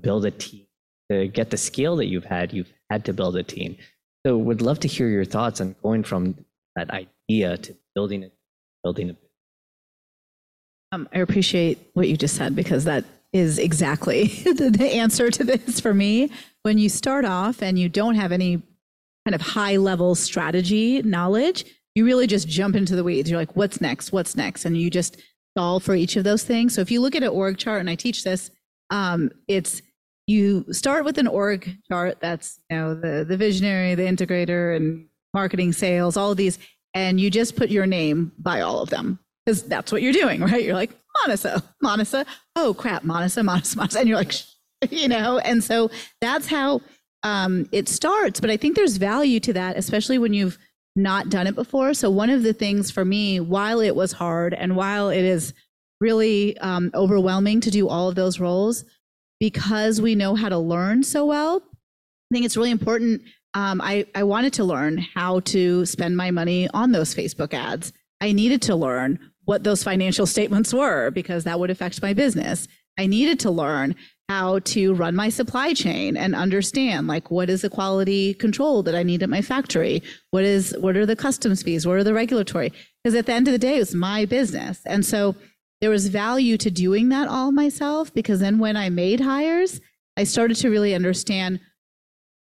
[0.00, 0.66] build a team.
[1.10, 3.78] To get the skill that you've had, you've had to build a team.
[4.26, 6.44] So would love to hear your thoughts on going from
[6.76, 8.34] that idea to building it,
[8.84, 9.16] building it.
[10.92, 15.44] Um, I appreciate what you just said because that is exactly the, the answer to
[15.44, 16.30] this for me.
[16.62, 18.62] When you start off and you don't have any
[19.28, 23.30] kind of high level strategy knowledge, you really just jump into the weeds.
[23.30, 24.10] You're like, what's next?
[24.10, 24.64] What's next?
[24.64, 25.20] And you just
[25.54, 26.74] solve for each of those things.
[26.74, 28.50] So if you look at an org chart, and I teach this,
[28.88, 29.82] um, it's
[30.26, 35.06] you start with an org chart that's you know the the visionary, the integrator, and
[35.34, 36.58] marketing, sales, all of these,
[36.94, 40.40] and you just put your name by all of them because that's what you're doing,
[40.50, 40.64] right?
[40.64, 42.24] You're like Manasa, Manasa.
[42.56, 44.32] Oh crap, Manasa, Manasa, Manasa, and you're like,
[44.90, 45.90] you know, and so
[46.22, 46.80] that's how
[47.22, 48.40] um, it starts.
[48.40, 50.58] But I think there's value to that, especially when you've
[50.96, 51.94] not done it before.
[51.94, 55.54] So one of the things for me, while it was hard and while it is
[56.00, 58.84] really um, overwhelming to do all of those roles
[59.40, 61.62] because we know how to learn so well,
[62.30, 63.22] I think it's really important.
[63.54, 67.92] Um, I, I wanted to learn how to spend my money on those Facebook ads.
[68.20, 72.68] I needed to learn what those financial statements were because that would affect my business.
[72.98, 73.94] I needed to learn
[74.28, 78.94] how to run my supply chain and understand like what is the quality control that
[78.94, 80.02] I need at my factory?
[80.30, 81.86] What is what are the customs fees?
[81.86, 82.72] What are the regulatory?
[83.02, 84.80] Because at the end of the day, it's my business.
[84.84, 85.34] And so
[85.80, 89.80] there was value to doing that all myself because then when I made hires,
[90.16, 91.60] I started to really understand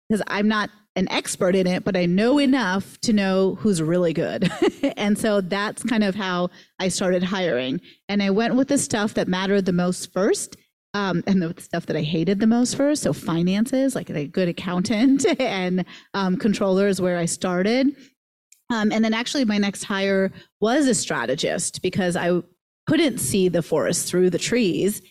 [0.09, 4.13] because I'm not an expert in it, but I know enough to know who's really
[4.13, 4.51] good.
[4.97, 7.81] and so that's kind of how I started hiring.
[8.09, 10.57] And I went with the stuff that mattered the most first.
[10.93, 14.49] Um, and the stuff that I hated the most first, so finances, like a good
[14.49, 17.95] accountant and um, controller is where I started.
[18.71, 22.43] Um, and then actually, my next hire was a strategist because I
[22.87, 25.03] couldn't see the forest through the trees.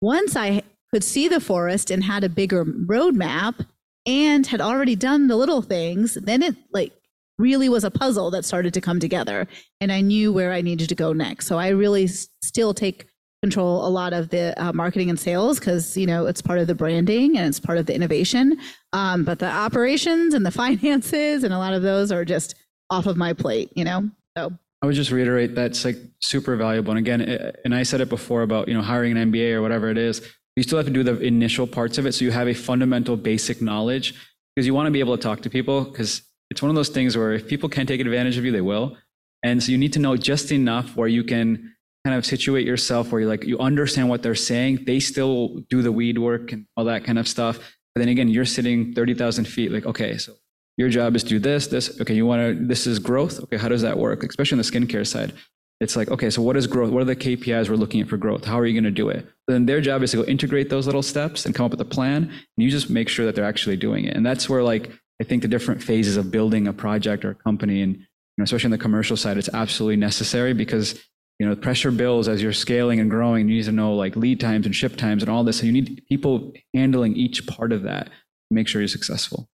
[0.00, 3.66] Once I could see the forest and had a bigger roadmap
[4.06, 6.92] and had already done the little things, then it like
[7.38, 9.48] really was a puzzle that started to come together
[9.80, 11.46] and I knew where I needed to go next.
[11.46, 13.06] So I really s- still take
[13.44, 16.66] control a lot of the uh, marketing and sales because you know it's part of
[16.66, 18.46] the branding and it's part of the innovation
[18.92, 22.54] um, but the operations and the finances and a lot of those are just
[22.90, 24.00] off of my plate you know
[24.36, 24.52] so
[24.82, 26.90] I would just reiterate that's like super valuable.
[26.90, 29.62] And again, it- and I said it before about, you know, hiring an MBA or
[29.62, 30.20] whatever it is,
[30.56, 32.12] you still have to do the initial parts of it.
[32.12, 34.12] So you have a fundamental basic knowledge
[34.54, 36.90] because you want to be able to talk to people because it's one of those
[36.90, 38.94] things where if people can take advantage of you, they will.
[39.42, 41.73] And so you need to know just enough where you can
[42.04, 44.84] kind of situate yourself where you're like, you understand what they're saying.
[44.84, 47.58] They still do the weed work and all that kind of stuff.
[47.94, 50.34] But then again, you're sitting 30,000 feet like, okay, so
[50.76, 52.00] your job is to do this, this.
[52.00, 53.40] Okay, you want to, this is growth.
[53.44, 54.22] Okay, how does that work?
[54.24, 55.32] Especially on the skincare side.
[55.80, 56.90] It's like, okay, so what is growth?
[56.90, 58.44] What are the KPIs we're looking at for growth?
[58.44, 59.26] How are you going to do it?
[59.48, 61.86] Then their job is to go integrate those little steps and come up with a
[61.86, 62.24] plan.
[62.24, 64.16] And you just make sure that they're actually doing it.
[64.16, 64.90] And that's where, like,
[65.20, 68.04] I think the different phases of building a project or a company, and you
[68.38, 71.00] know, especially on the commercial side, it's absolutely necessary because
[71.38, 73.48] you know pressure bills as you're scaling and growing.
[73.48, 75.58] You need to know like lead times and ship times and all this.
[75.58, 78.10] So you need people handling each part of that to
[78.50, 79.48] make sure you're successful.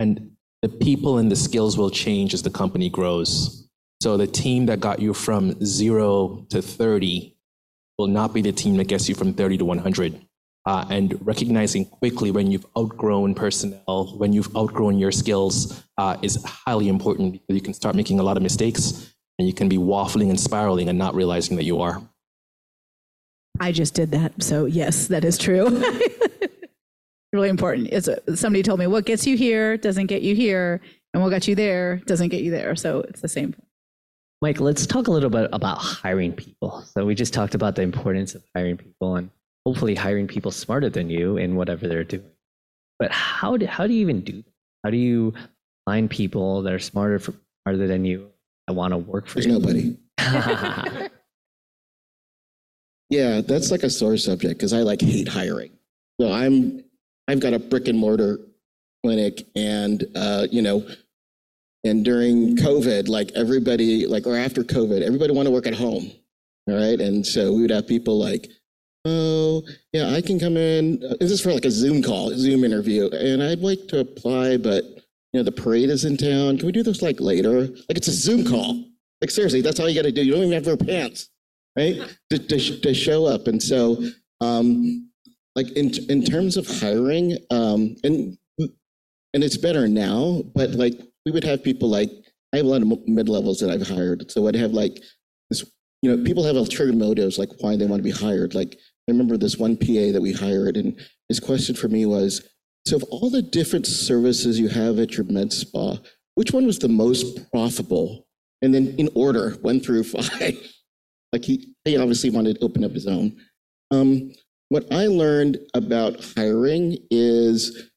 [0.00, 0.32] And
[0.62, 3.68] the people and the skills will change as the company grows.
[4.00, 7.36] So the team that got you from zero to 30
[7.98, 10.26] will not be the team that gets you from 30 to 100.
[10.64, 16.42] Uh, and recognizing quickly when you've outgrown personnel, when you've outgrown your skills uh, is
[16.44, 19.11] highly important because you can start making a lot of mistakes
[19.42, 22.00] and you can be waffling and spiraling and not realizing that you are.
[23.58, 24.40] I just did that.
[24.40, 25.68] So yes, that is true.
[27.32, 27.88] really important.
[27.90, 30.80] It's a, somebody told me what gets you here doesn't get you here,
[31.12, 32.76] and what got you there doesn't get you there.
[32.76, 33.56] So it's the same.
[34.40, 36.82] Mike, let's talk a little bit about hiring people.
[36.82, 39.28] So we just talked about the importance of hiring people and
[39.66, 42.30] hopefully hiring people smarter than you in whatever they're doing.
[43.00, 44.52] But how do, how do you even do that?
[44.84, 45.34] How do you
[45.84, 48.31] find people that are smarter, for, smarter than you
[48.66, 49.52] that want to work for There's you?
[49.52, 49.96] nobody.
[53.10, 55.70] Yeah, that's like a sore subject because I like hate hiring.
[56.18, 56.82] So I'm,
[57.28, 58.38] I've got a brick and mortar
[59.04, 60.86] clinic and, uh, you know,
[61.84, 66.10] and during COVID, like everybody, like, or after COVID, everybody want to work at home.
[66.68, 66.98] All right.
[66.98, 68.48] And so we would have people like,
[69.04, 71.02] oh, yeah, I can come in.
[71.04, 73.10] uh, This is for like a Zoom call, Zoom interview.
[73.10, 74.84] And I'd like to apply, but,
[75.32, 76.58] you know, the parade is in town.
[76.58, 77.60] Can we do this like later?
[77.62, 78.84] Like it's a Zoom call.
[79.20, 80.22] Like seriously, that's all you got to do.
[80.22, 81.30] You don't even have to wear pants
[81.76, 82.00] right?
[82.30, 83.46] To, to, to show up.
[83.46, 84.02] And so,
[84.40, 85.08] um,
[85.54, 91.32] like in, in terms of hiring, um, and, and it's better now, but like we
[91.32, 92.10] would have people like,
[92.52, 94.30] I have a lot of mid levels that I've hired.
[94.30, 94.98] So I'd have like
[95.50, 95.64] this,
[96.02, 98.54] you know, people have ulterior motives, like why they want to be hired.
[98.54, 98.74] Like
[99.08, 102.46] I remember this one PA that we hired and his question for me was,
[102.86, 105.98] so of all the different services you have at your med spa,
[106.34, 108.26] which one was the most profitable?
[108.60, 110.56] And then in order, one through five.
[111.32, 113.34] Like he, he obviously wanted to open up his own.
[113.90, 114.32] Um,
[114.68, 117.88] what I learned about hiring is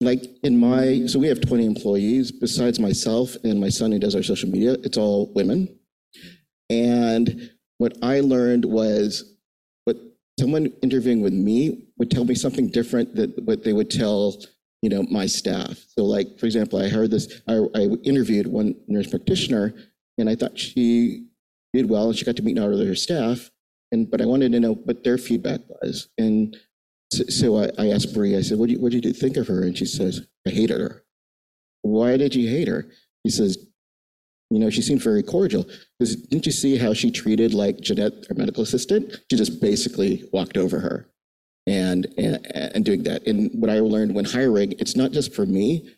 [0.00, 4.14] like in my, so we have 20 employees besides myself and my son who does
[4.14, 5.74] our social media, it's all women.
[6.70, 9.37] And what I learned was
[10.38, 14.36] someone interviewing with me would tell me something different than what they would tell,
[14.82, 15.78] you know, my staff.
[15.96, 19.74] So like, for example, I heard this, I, I interviewed one nurse practitioner
[20.16, 21.26] and I thought she
[21.72, 23.50] did well and she got to meet all of her staff.
[23.90, 26.08] And but I wanted to know what their feedback was.
[26.18, 26.56] And
[27.12, 29.36] so, so I, I asked Marie, I said, what do you what did you think
[29.36, 29.62] of her?
[29.62, 31.04] And she says, I hated her.
[31.82, 32.90] Why did you hate her?
[33.24, 33.58] He says,
[34.50, 35.66] you know, she seemed very cordial.
[35.98, 39.16] Because didn't you see how she treated like Jeanette, our medical assistant?
[39.30, 41.08] She just basically walked over her
[41.66, 43.26] and, and, and doing that.
[43.26, 45.94] And what I learned when hiring, it's not just for me.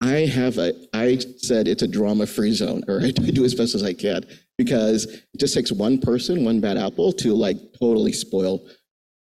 [0.00, 3.74] I have a, I said it's a drama free zone, or I do as best
[3.74, 4.24] as I can
[4.56, 8.66] because it just takes one person, one bad apple to like totally spoil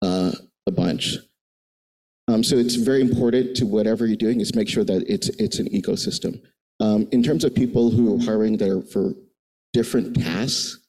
[0.01, 0.31] uh,
[0.67, 1.17] a bunch.
[2.27, 5.59] Um, so it's very important to whatever you're doing is make sure that it's, it's
[5.59, 6.41] an ecosystem.
[6.79, 9.13] Um, in terms of people who are hiring that are for
[9.73, 10.79] different tasks,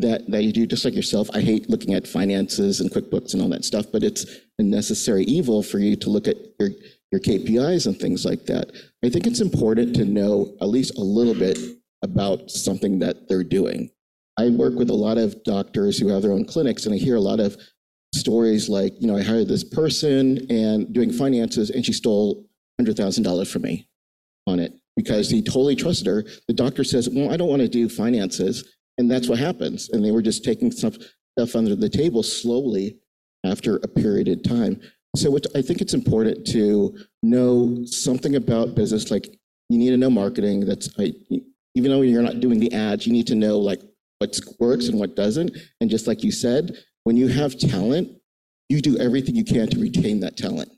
[0.00, 1.28] that, that you do, just like yourself.
[1.34, 4.24] I hate looking at finances and QuickBooks and all that stuff, but it's
[4.58, 6.70] a necessary evil for you to look at your,
[7.10, 8.70] your KPIs and things like that.
[9.04, 11.58] I think it's important to know at least a little bit
[12.02, 13.90] about something that they're doing.
[14.38, 17.16] I work with a lot of doctors who have their own clinics, and I hear
[17.16, 17.56] a lot of
[18.14, 22.46] stories like, you know, I hired this person and doing finances, and she stole
[22.80, 23.88] $100,000 from me
[24.46, 26.24] on it because he totally trusted her.
[26.48, 28.74] The doctor says, well, I don't want to do finances.
[28.98, 29.90] And that's what happens.
[29.90, 30.96] And they were just taking stuff,
[31.38, 32.98] stuff under the table slowly
[33.44, 34.80] after a period of time.
[35.14, 39.08] So it, I think it's important to know something about business.
[39.08, 39.28] Like
[39.68, 40.66] you need to know marketing.
[40.66, 41.12] That's I,
[41.76, 43.80] even though you're not doing the ads, you need to know like
[44.18, 45.56] what works and what doesn't.
[45.80, 48.10] And just like you said, when you have talent,
[48.68, 50.72] you do everything you can to retain that talent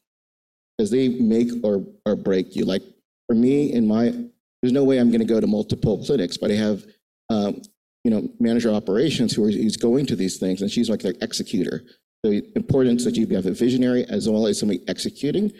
[0.77, 2.67] because they make or, or break you.
[2.67, 2.83] Like
[3.31, 4.13] for me, in my,
[4.61, 6.83] there's no way I'm going to go to multiple clinics, but I have,
[7.29, 7.63] um,
[8.03, 11.85] you know, manager operations who's going to these things, and she's like the executor.
[12.25, 15.53] The importance that you have a visionary as well as somebody executing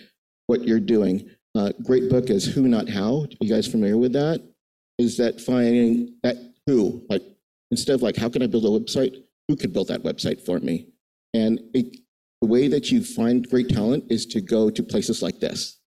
[0.49, 1.31] what you're doing.
[1.55, 3.27] Uh, great book is Who Not How.
[3.41, 4.43] You guys familiar with that?
[4.99, 7.23] Is that finding that who, like
[7.71, 9.15] instead of like how can I build a website,
[9.47, 10.89] who could build that website for me?
[11.35, 11.97] And it,
[12.43, 15.80] the way that you find great talent is to go to places like this,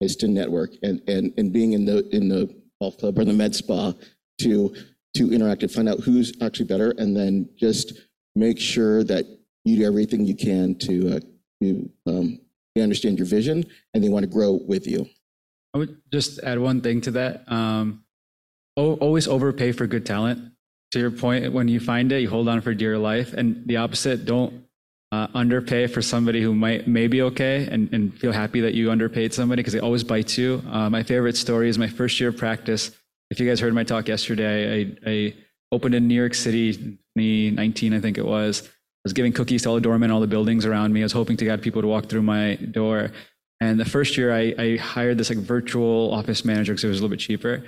[0.00, 3.32] is to network and, and, and being in the, in the golf club or the
[3.32, 3.92] med spa
[4.40, 4.74] to,
[5.16, 7.92] to interact and find out who's actually better and then just
[8.34, 9.24] make sure that
[9.64, 11.20] you do everything you can to, uh,
[11.62, 12.38] to um,
[12.74, 15.06] they understand your vision and they want to grow with you.
[15.72, 17.50] I would just add one thing to that.
[17.50, 18.04] Um,
[18.76, 20.52] always overpay for good talent.
[20.92, 23.32] To your point, when you find it, you hold on for dear life.
[23.32, 24.64] And the opposite, don't
[25.14, 28.90] uh, underpay for somebody who might may be okay and, and feel happy that you
[28.90, 30.62] underpaid somebody because they always bite you.
[30.70, 32.90] Uh, my favorite story is my first year of practice.
[33.30, 34.56] If you guys heard my talk yesterday,
[35.06, 35.34] I, I
[35.72, 38.62] opened in New York City, 2019, I think it was.
[38.66, 41.00] I was giving cookies to all the doormen, all the buildings around me.
[41.02, 43.12] I was hoping to get people to walk through my door.
[43.60, 46.98] And the first year, I, I hired this like virtual office manager because it was
[46.98, 47.62] a little bit cheaper.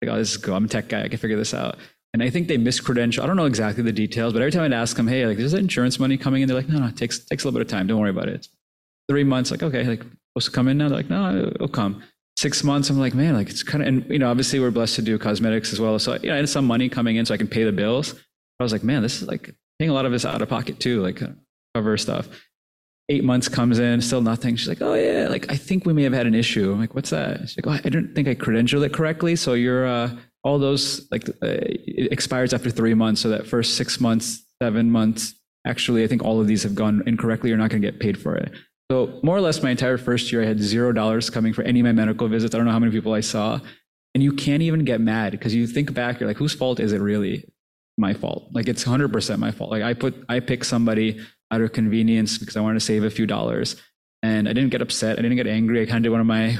[0.00, 0.54] Like, oh, this is cool.
[0.54, 1.02] I'm a tech guy.
[1.02, 1.76] I can figure this out.
[2.14, 3.22] And I think they miscredential.
[3.22, 5.52] I don't know exactly the details, but every time I'd ask them, hey, like, is
[5.52, 6.48] there insurance money coming in?
[6.48, 7.86] They're like, no, no, it takes, takes a little bit of time.
[7.86, 8.48] Don't worry about it.
[9.08, 10.88] Three months, like, okay, like, supposed to come in now?
[10.88, 12.02] They're like, no, it'll come.
[12.38, 14.96] Six months, I'm like, man, like, it's kind of, and, you know, obviously we're blessed
[14.96, 15.98] to do cosmetics as well.
[15.98, 18.14] So, you know, I had some money coming in so I can pay the bills.
[18.60, 20.80] I was like, man, this is like paying a lot of this out of pocket
[20.80, 21.22] too, like
[21.74, 22.28] cover stuff.
[23.08, 24.56] Eight months comes in, still nothing.
[24.56, 26.72] She's like, oh, yeah, like, I think we may have had an issue.
[26.72, 27.40] I'm like, what's that?
[27.48, 29.34] She's like, oh, I didn't think I credentialed it correctly.
[29.34, 30.10] So you're, uh,
[30.44, 33.20] all those like uh, it expires after three months.
[33.20, 35.34] So that first six months, seven months,
[35.66, 37.50] actually, I think all of these have gone incorrectly.
[37.50, 38.52] You're not going to get paid for it.
[38.90, 41.80] So more or less, my entire first year, I had zero dollars coming for any
[41.80, 42.54] of my medical visits.
[42.54, 43.60] I don't know how many people I saw,
[44.14, 46.92] and you can't even get mad because you think back, you're like, whose fault is
[46.92, 47.48] it really?
[47.96, 48.48] My fault.
[48.52, 49.70] Like it's 100% my fault.
[49.70, 51.20] Like I put, I picked somebody
[51.50, 53.76] out of convenience because I wanted to save a few dollars,
[54.22, 55.18] and I didn't get upset.
[55.18, 55.80] I didn't get angry.
[55.80, 56.58] I kind of did one of my,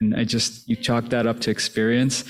[0.00, 2.24] and I just you chalk that up to experience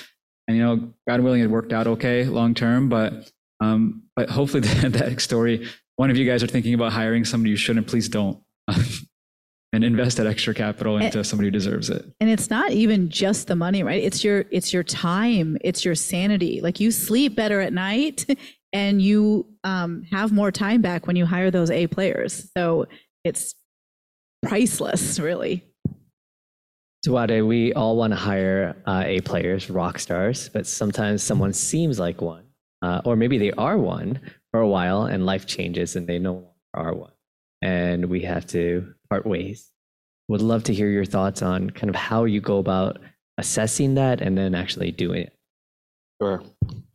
[0.46, 2.88] and you know, God willing, it worked out okay long term.
[2.88, 3.30] But
[3.60, 7.50] um, but hopefully that, that story, one of you guys are thinking about hiring somebody
[7.50, 7.86] you shouldn't.
[7.86, 8.40] Please don't.
[9.74, 12.04] and invest that extra capital into and, somebody who deserves it.
[12.20, 14.02] And it's not even just the money, right?
[14.02, 16.60] It's your it's your time, it's your sanity.
[16.60, 18.24] Like you sleep better at night,
[18.72, 22.50] and you um, have more time back when you hire those A players.
[22.56, 22.86] So
[23.24, 23.54] it's
[24.44, 25.64] priceless, really.
[27.04, 31.98] Zwade, we all want to hire uh, A players, rock stars, but sometimes someone seems
[31.98, 32.44] like one,
[32.80, 36.32] uh, or maybe they are one for a while and life changes and they no
[36.32, 37.12] longer are one.
[37.60, 39.70] And we have to part ways.
[40.28, 43.00] Would love to hear your thoughts on kind of how you go about
[43.36, 45.32] assessing that and then actually doing it.
[46.22, 46.42] Sure.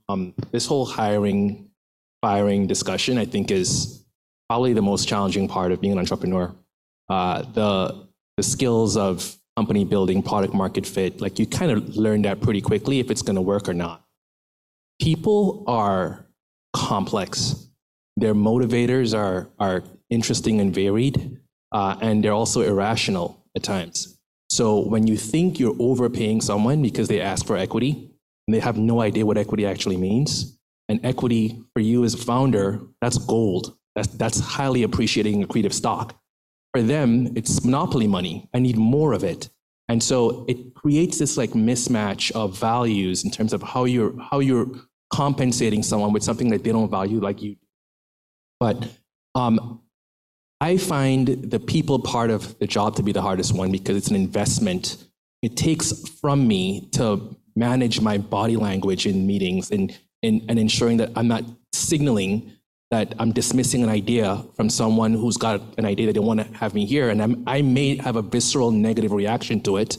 [0.07, 1.69] Um, this whole hiring,
[2.23, 4.03] firing discussion, I think, is
[4.49, 6.55] probably the most challenging part of being an entrepreneur.
[7.09, 8.07] Uh, the
[8.37, 12.61] the skills of company building, product market fit, like you kind of learn that pretty
[12.69, 13.97] quickly if it's going to work or not.
[15.07, 16.25] People are
[16.73, 17.33] complex.
[18.15, 21.15] Their motivators are, are interesting and varied,
[21.77, 24.17] uh, and they're also irrational at times.
[24.49, 27.91] So when you think you're overpaying someone because they ask for equity,
[28.45, 30.57] and they have no idea what equity actually means,
[30.87, 33.75] and equity for you as a founder, that's gold.
[33.95, 36.15] That's, that's highly appreciating accretive stock.
[36.73, 38.49] For them, it's monopoly money.
[38.53, 39.49] I need more of it.
[39.87, 44.39] And so it creates this like mismatch of values in terms of how you're how
[44.39, 44.67] you're
[45.11, 47.55] compensating someone with something that they don't value like you.
[48.59, 48.87] But
[49.33, 49.81] um,
[50.61, 54.09] I find the people part of the job to be the hardest one because it's
[54.09, 54.97] an investment.
[55.41, 60.97] It takes from me to manage my body language in meetings and, and, and ensuring
[60.97, 62.51] that I'm not signaling
[62.91, 66.57] that I'm dismissing an idea from someone who's got an idea that they want to
[66.57, 69.97] have me hear, and I'm, I may have a visceral negative reaction to it.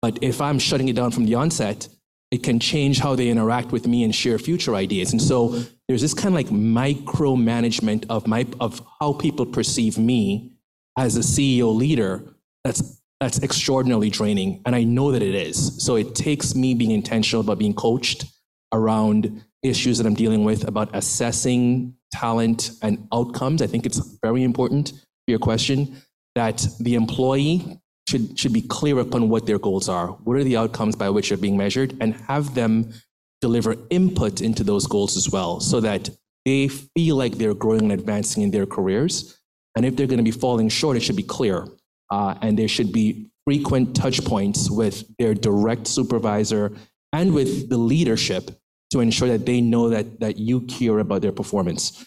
[0.00, 1.88] But if I'm shutting it down from the onset,
[2.30, 5.12] it can change how they interact with me and share future ideas.
[5.12, 5.48] And so
[5.88, 10.52] there's this kind of like micromanagement of my of how people perceive me
[10.96, 12.24] as a CEO leader.
[12.64, 15.84] That's that's extraordinarily draining, and I know that it is.
[15.84, 18.24] So it takes me being intentional about being coached
[18.72, 23.62] around issues that I'm dealing with, about assessing talent and outcomes.
[23.62, 25.96] I think it's very important for your question
[26.34, 30.08] that the employee should, should be clear upon what their goals are.
[30.08, 32.92] What are the outcomes by which they're being measured and have them
[33.40, 36.10] deliver input into those goals as well so that
[36.44, 39.38] they feel like they're growing and advancing in their careers.
[39.76, 41.68] And if they're going to be falling short, it should be clear.
[42.10, 46.72] Uh, and there should be frequent touch points with their direct supervisor
[47.12, 48.50] and with the leadership
[48.90, 52.04] to ensure that they know that, that you care about their performance.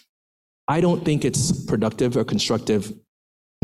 [0.68, 2.92] I don't think it's productive or constructive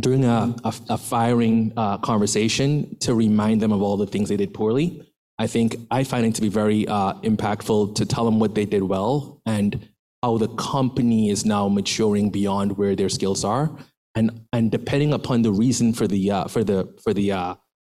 [0.01, 4.37] during a, a, a firing uh, conversation to remind them of all the things they
[4.37, 5.07] did poorly.
[5.39, 8.67] I think I find it to be very uh, impactful to tell them what they
[8.67, 9.89] did well and
[10.23, 13.71] how the company is now maturing beyond where their skills are.
[14.15, 17.55] And, and depending upon the reason for the, uh, for the, for the, uh,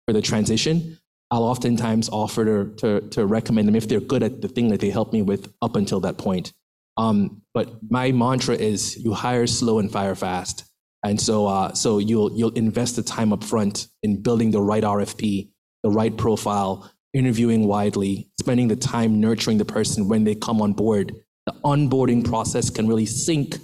[0.07, 0.97] for the transition,
[1.31, 4.79] I'll oftentimes offer to, to, to, recommend them if they're good at the thing that
[4.79, 6.53] they helped me with up until that point.
[6.97, 10.65] Um, but my mantra is you hire slow and fire fast.
[11.03, 14.83] And so, uh, so you'll, you'll invest the time up front in building the right
[14.83, 15.49] RFP,
[15.81, 20.73] the right profile, interviewing widely, spending the time nurturing the person when they come on
[20.73, 21.15] board.
[21.45, 23.57] The onboarding process can really sink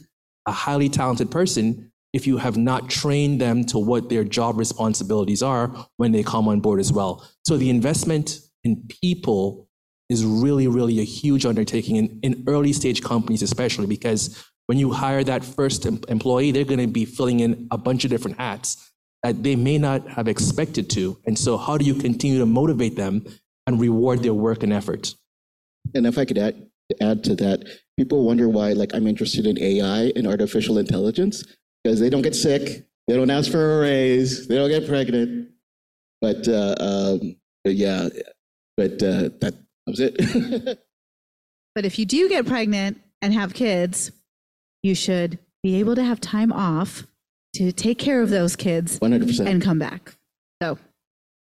[0.45, 5.43] a highly talented person if you have not trained them to what their job responsibilities
[5.43, 7.27] are when they come on board as well.
[7.45, 9.67] So the investment in people
[10.09, 14.91] is really, really a huge undertaking in, in early stage companies, especially because when you
[14.91, 18.37] hire that first em- employee, they're going to be filling in a bunch of different
[18.37, 18.91] hats
[19.23, 21.17] that they may not have expected to.
[21.25, 23.25] And so, how do you continue to motivate them
[23.67, 25.13] and reward their work and effort?
[25.93, 26.67] And if I could add,
[27.01, 31.43] add to that, people wonder why, like, I'm interested in AI and artificial intelligence
[31.83, 35.49] because they don't get sick, they don't ask for a raise, they don't get pregnant.
[36.21, 38.09] But, uh, um, but yeah,
[38.75, 39.55] but uh, that
[39.87, 40.17] was it.
[41.75, 44.11] but if you do get pregnant and have kids,
[44.83, 47.05] you should be able to have time off
[47.55, 49.45] to take care of those kids 100%.
[49.45, 50.15] and come back.
[50.61, 50.77] So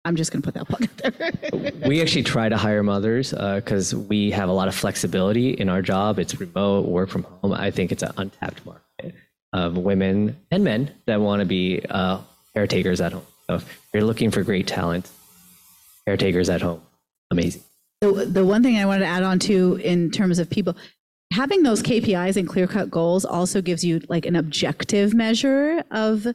[0.04, 1.72] I'm just going to put that plug out there.
[1.88, 5.68] we actually try to hire mothers because uh, we have a lot of flexibility in
[5.68, 6.18] our job.
[6.18, 7.52] It's remote, work from home.
[7.52, 9.14] I think it's an untapped market
[9.52, 12.20] of women and men that want to be uh,
[12.54, 13.26] caretakers at home.
[13.48, 15.08] So if you're looking for great talent,
[16.06, 16.82] caretakers at home,
[17.30, 17.62] amazing.
[18.00, 20.76] The, the one thing I wanted to add on to in terms of people,
[21.32, 26.26] having those KPIs and clear cut goals also gives you like an objective measure of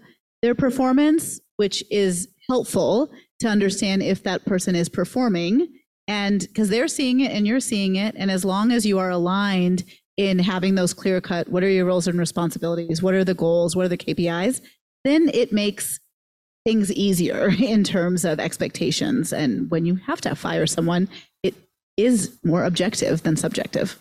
[0.42, 3.10] their performance, which is helpful
[3.40, 5.68] to understand if that person is performing.
[6.08, 8.14] And because they're seeing it and you're seeing it.
[8.16, 9.84] And as long as you are aligned
[10.18, 13.02] in having those clear cut, what are your roles and responsibilities?
[13.02, 13.76] What are the goals?
[13.76, 14.62] What are the KPIs?
[15.04, 16.00] Then it makes
[16.66, 19.34] things easier in terms of expectations.
[19.34, 21.10] And when you have to fire someone,
[21.44, 21.54] it
[21.98, 24.00] is more objective than subjective.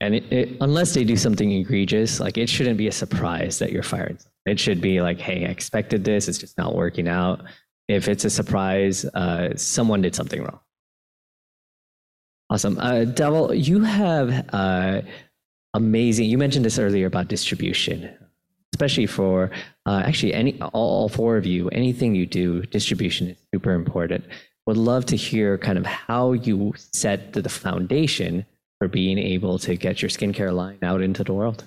[0.00, 3.72] And it, it, unless they do something egregious, like it shouldn't be a surprise that
[3.72, 4.18] you're fired.
[4.44, 6.28] It should be like, hey, I expected this.
[6.28, 7.42] It's just not working out.
[7.88, 10.60] If it's a surprise, uh, someone did something wrong.
[12.50, 12.78] Awesome.
[12.78, 15.02] Uh, Dhaval, you have uh,
[15.76, 16.28] amazing.
[16.28, 18.10] You mentioned this earlier about distribution,
[18.74, 19.50] especially for
[19.84, 21.68] uh, actually any all four of you.
[21.68, 24.24] Anything you do, distribution is super important.
[24.66, 28.46] Would love to hear kind of how you set the, the foundation
[28.78, 31.64] for being able to get your skincare line out into the world.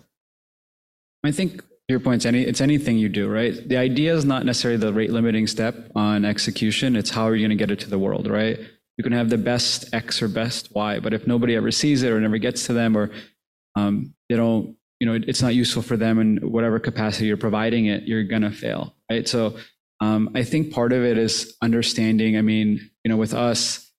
[1.24, 3.68] I think your point, any, it's anything you do, right?
[3.68, 6.96] The idea is not necessarily the rate limiting step on execution.
[6.96, 8.60] It's how are you going to get it to the world, right?
[8.98, 12.12] You can have the best X or best Y, but if nobody ever sees it
[12.12, 13.10] or never gets to them or
[13.80, 17.86] um, they don't, you know, it's not useful for them in whatever capacity you're providing
[17.86, 19.28] it, you're going to fail, right?
[19.28, 19.58] So
[20.02, 22.38] um, I think part of it is understanding.
[22.38, 23.90] I mean, you know, with us,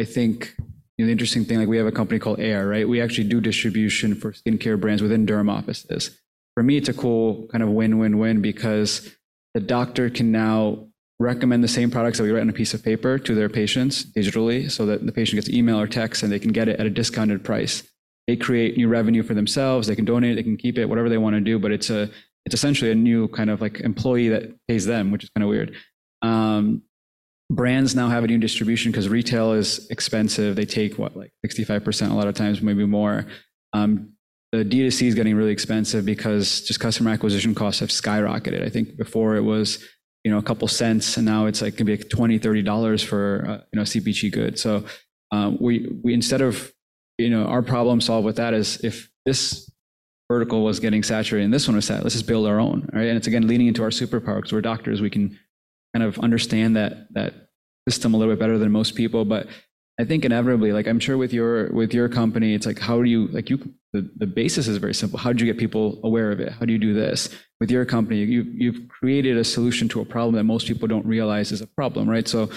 [0.00, 0.54] I think
[0.96, 2.88] you know, the interesting thing, like we have a company called Air, right?
[2.88, 6.18] We actually do distribution for skincare brands within derm offices.
[6.54, 9.08] For me, it's a cool kind of win-win-win because
[9.54, 10.88] the doctor can now
[11.20, 14.04] recommend the same products that we write on a piece of paper to their patients
[14.04, 16.86] digitally so that the patient gets email or text and they can get it at
[16.86, 17.82] a discounted price
[18.28, 19.88] they create new revenue for themselves.
[19.88, 21.58] They can donate, they can keep it, whatever they want to do.
[21.58, 22.10] But it's a
[22.44, 25.48] it's essentially a new kind of like employee that pays them, which is kind of
[25.48, 25.74] weird.
[26.22, 26.82] Um,
[27.50, 30.56] brands now have a new distribution because retail is expensive.
[30.56, 33.26] They take what like 65% a lot of times, maybe more.
[33.72, 34.12] Um,
[34.52, 38.64] the D2C is getting really expensive because just customer acquisition costs have skyrocketed.
[38.64, 39.82] I think before it was,
[40.24, 43.02] you know, a couple cents, and now it's like can be like 20 30 dollars
[43.02, 44.58] for uh, you know CPG good.
[44.58, 44.84] So
[45.32, 46.72] um, we we instead of
[47.18, 49.70] you know our problem solved with that is if this
[50.30, 53.08] vertical was getting saturated and this one was set, let's just build our own, right?
[53.08, 55.38] And it's again leaning into our superpower because we're doctors, we can
[55.94, 57.48] kind of understand that that
[57.88, 59.48] system a little bit better than most people, but
[60.00, 63.08] I think inevitably, like I'm sure with your with your company, it's like how do
[63.08, 63.58] you like you
[63.92, 65.18] the, the basis is very simple.
[65.18, 66.52] How do you get people aware of it?
[66.52, 67.30] How do you do this?
[67.58, 71.06] With your company, you you've created a solution to a problem that most people don't
[71.06, 72.28] realize is a problem, right?
[72.28, 72.48] So,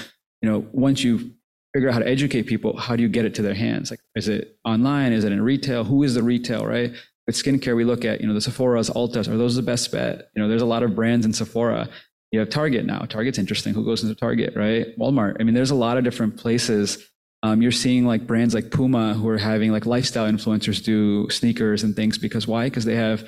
[0.41, 1.31] you know, once you
[1.73, 3.91] figure out how to educate people, how do you get it to their hands?
[3.91, 5.13] Like is it online?
[5.13, 5.83] Is it in retail?
[5.83, 6.91] Who is the retail, right?
[7.27, 10.29] With skincare, we look at, you know, the Sephora's, Ultas, are those the best bet?
[10.35, 11.87] You know, there's a lot of brands in Sephora.
[12.31, 12.99] You have Target now.
[12.99, 13.73] Target's interesting.
[13.73, 14.97] Who goes into Target, right?
[14.97, 15.37] Walmart.
[15.39, 17.11] I mean, there's a lot of different places
[17.43, 21.83] um, you're seeing like brands like Puma who are having like lifestyle influencers do sneakers
[21.83, 22.65] and things because why?
[22.65, 23.27] Because they have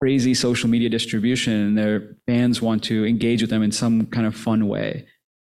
[0.00, 4.26] crazy social media distribution and their fans want to engage with them in some kind
[4.26, 5.06] of fun way.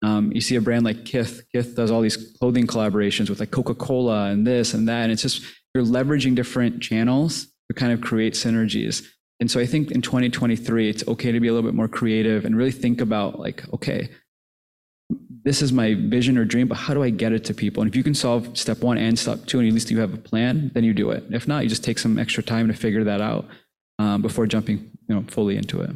[0.03, 1.43] Um, you see a brand like Kith.
[1.53, 5.03] Kith does all these clothing collaborations with like Coca-Cola and this and that.
[5.03, 5.43] And it's just
[5.73, 9.05] you're leveraging different channels to kind of create synergies.
[9.39, 12.45] And so I think in 2023, it's okay to be a little bit more creative
[12.45, 14.09] and really think about like, okay,
[15.43, 17.81] this is my vision or dream, but how do I get it to people?
[17.81, 20.13] And if you can solve step one and step two, and at least you have
[20.13, 21.23] a plan, then you do it.
[21.31, 23.47] If not, you just take some extra time to figure that out
[23.97, 25.91] um, before jumping, you know, fully into it.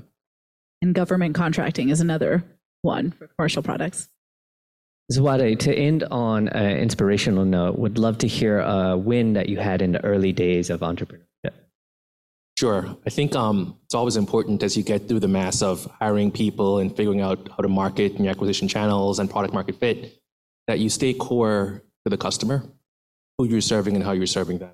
[0.82, 2.44] And government contracting is another
[2.86, 4.08] one for commercial products.
[5.12, 9.58] Zwade, to end on an inspirational note, would love to hear a win that you
[9.58, 11.26] had in the early days of entrepreneurship.
[12.58, 12.98] Sure.
[13.06, 16.80] I think um, it's always important as you get through the mass of hiring people
[16.80, 20.22] and figuring out how to market and your acquisition channels and product market fit,
[20.68, 22.64] that you stay core to the customer,
[23.38, 24.72] who you're serving and how you're serving them.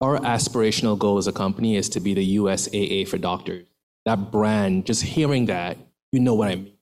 [0.00, 3.68] Our aspirational goal as a company is to be the USAA for doctors.
[4.06, 5.76] That brand, just hearing that,
[6.12, 6.72] you know what I mean,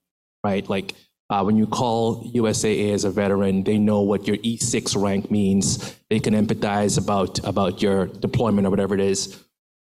[0.45, 0.69] right?
[0.69, 0.95] Like
[1.31, 5.97] uh, when you call USAA as a veteran, they know what your E6 rank means.
[6.11, 9.45] They can empathize about, about your deployment or whatever it is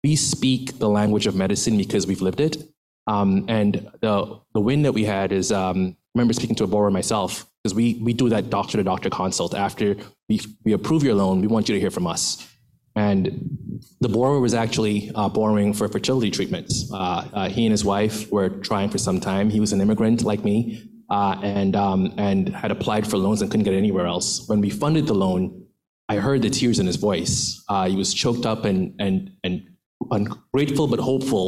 [0.03, 2.57] we speak the language of medicine because we've lived it.
[3.07, 6.67] Um, and the the win that we had is um, I remember speaking to a
[6.67, 9.97] borrower myself because we we do that doctor to doctor consult after
[10.29, 11.41] we we approve your loan.
[11.41, 12.47] We want you to hear from us.
[13.01, 13.23] And
[14.05, 16.73] the borrower was actually uh, borrowing for fertility treatments.
[16.93, 19.49] Uh, uh, he and his wife were trying for some time.
[19.49, 20.59] He was an immigrant like me,
[21.09, 24.47] uh, and um, and had applied for loans and couldn't get anywhere else.
[24.49, 25.41] When we funded the loan,
[26.11, 27.35] I heard the tears in his voice.
[27.71, 29.55] Uh, he was choked up and and and
[30.11, 31.45] ungrateful but hopeful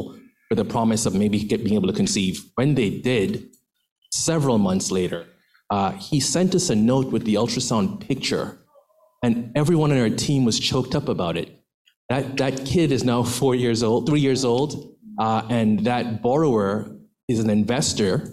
[0.48, 2.34] for the promise of maybe get, being able to conceive.
[2.54, 3.48] When they did,
[4.10, 5.26] several months later,
[5.68, 8.46] uh, he sent us a note with the ultrasound picture,
[9.22, 11.58] and everyone on our team was choked up about it.
[12.08, 16.96] That, that kid is now four years old, three years old, uh, and that borrower
[17.28, 18.28] is an investor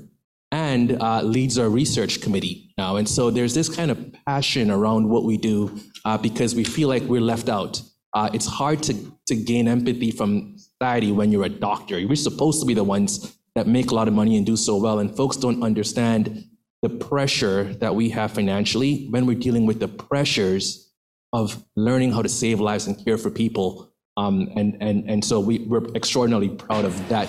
[0.51, 2.95] and uh, leads our research committee now.
[2.95, 6.89] And so there's this kind of passion around what we do uh, because we feel
[6.89, 7.81] like we're left out.
[8.13, 8.95] Uh, it's hard to,
[9.27, 11.99] to gain empathy from society when you're a doctor.
[11.99, 14.77] You're supposed to be the ones that make a lot of money and do so
[14.77, 16.45] well, and folks don't understand
[16.81, 20.91] the pressure that we have financially when we're dealing with the pressures
[21.33, 23.91] of learning how to save lives and care for people.
[24.17, 27.27] Um, and, and, and so we, we're extraordinarily proud of that.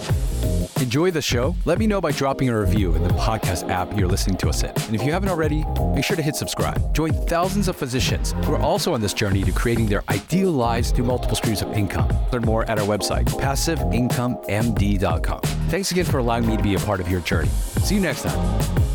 [0.81, 1.55] Enjoy the show?
[1.67, 4.63] Let me know by dropping a review in the podcast app you're listening to us
[4.63, 4.71] in.
[4.71, 6.95] And if you haven't already, make sure to hit subscribe.
[6.95, 10.91] Join thousands of physicians who are also on this journey to creating their ideal lives
[10.91, 12.09] through multiple streams of income.
[12.33, 15.41] Learn more at our website, passiveincomemd.com.
[15.69, 17.49] Thanks again for allowing me to be a part of your journey.
[17.49, 18.90] See you next time.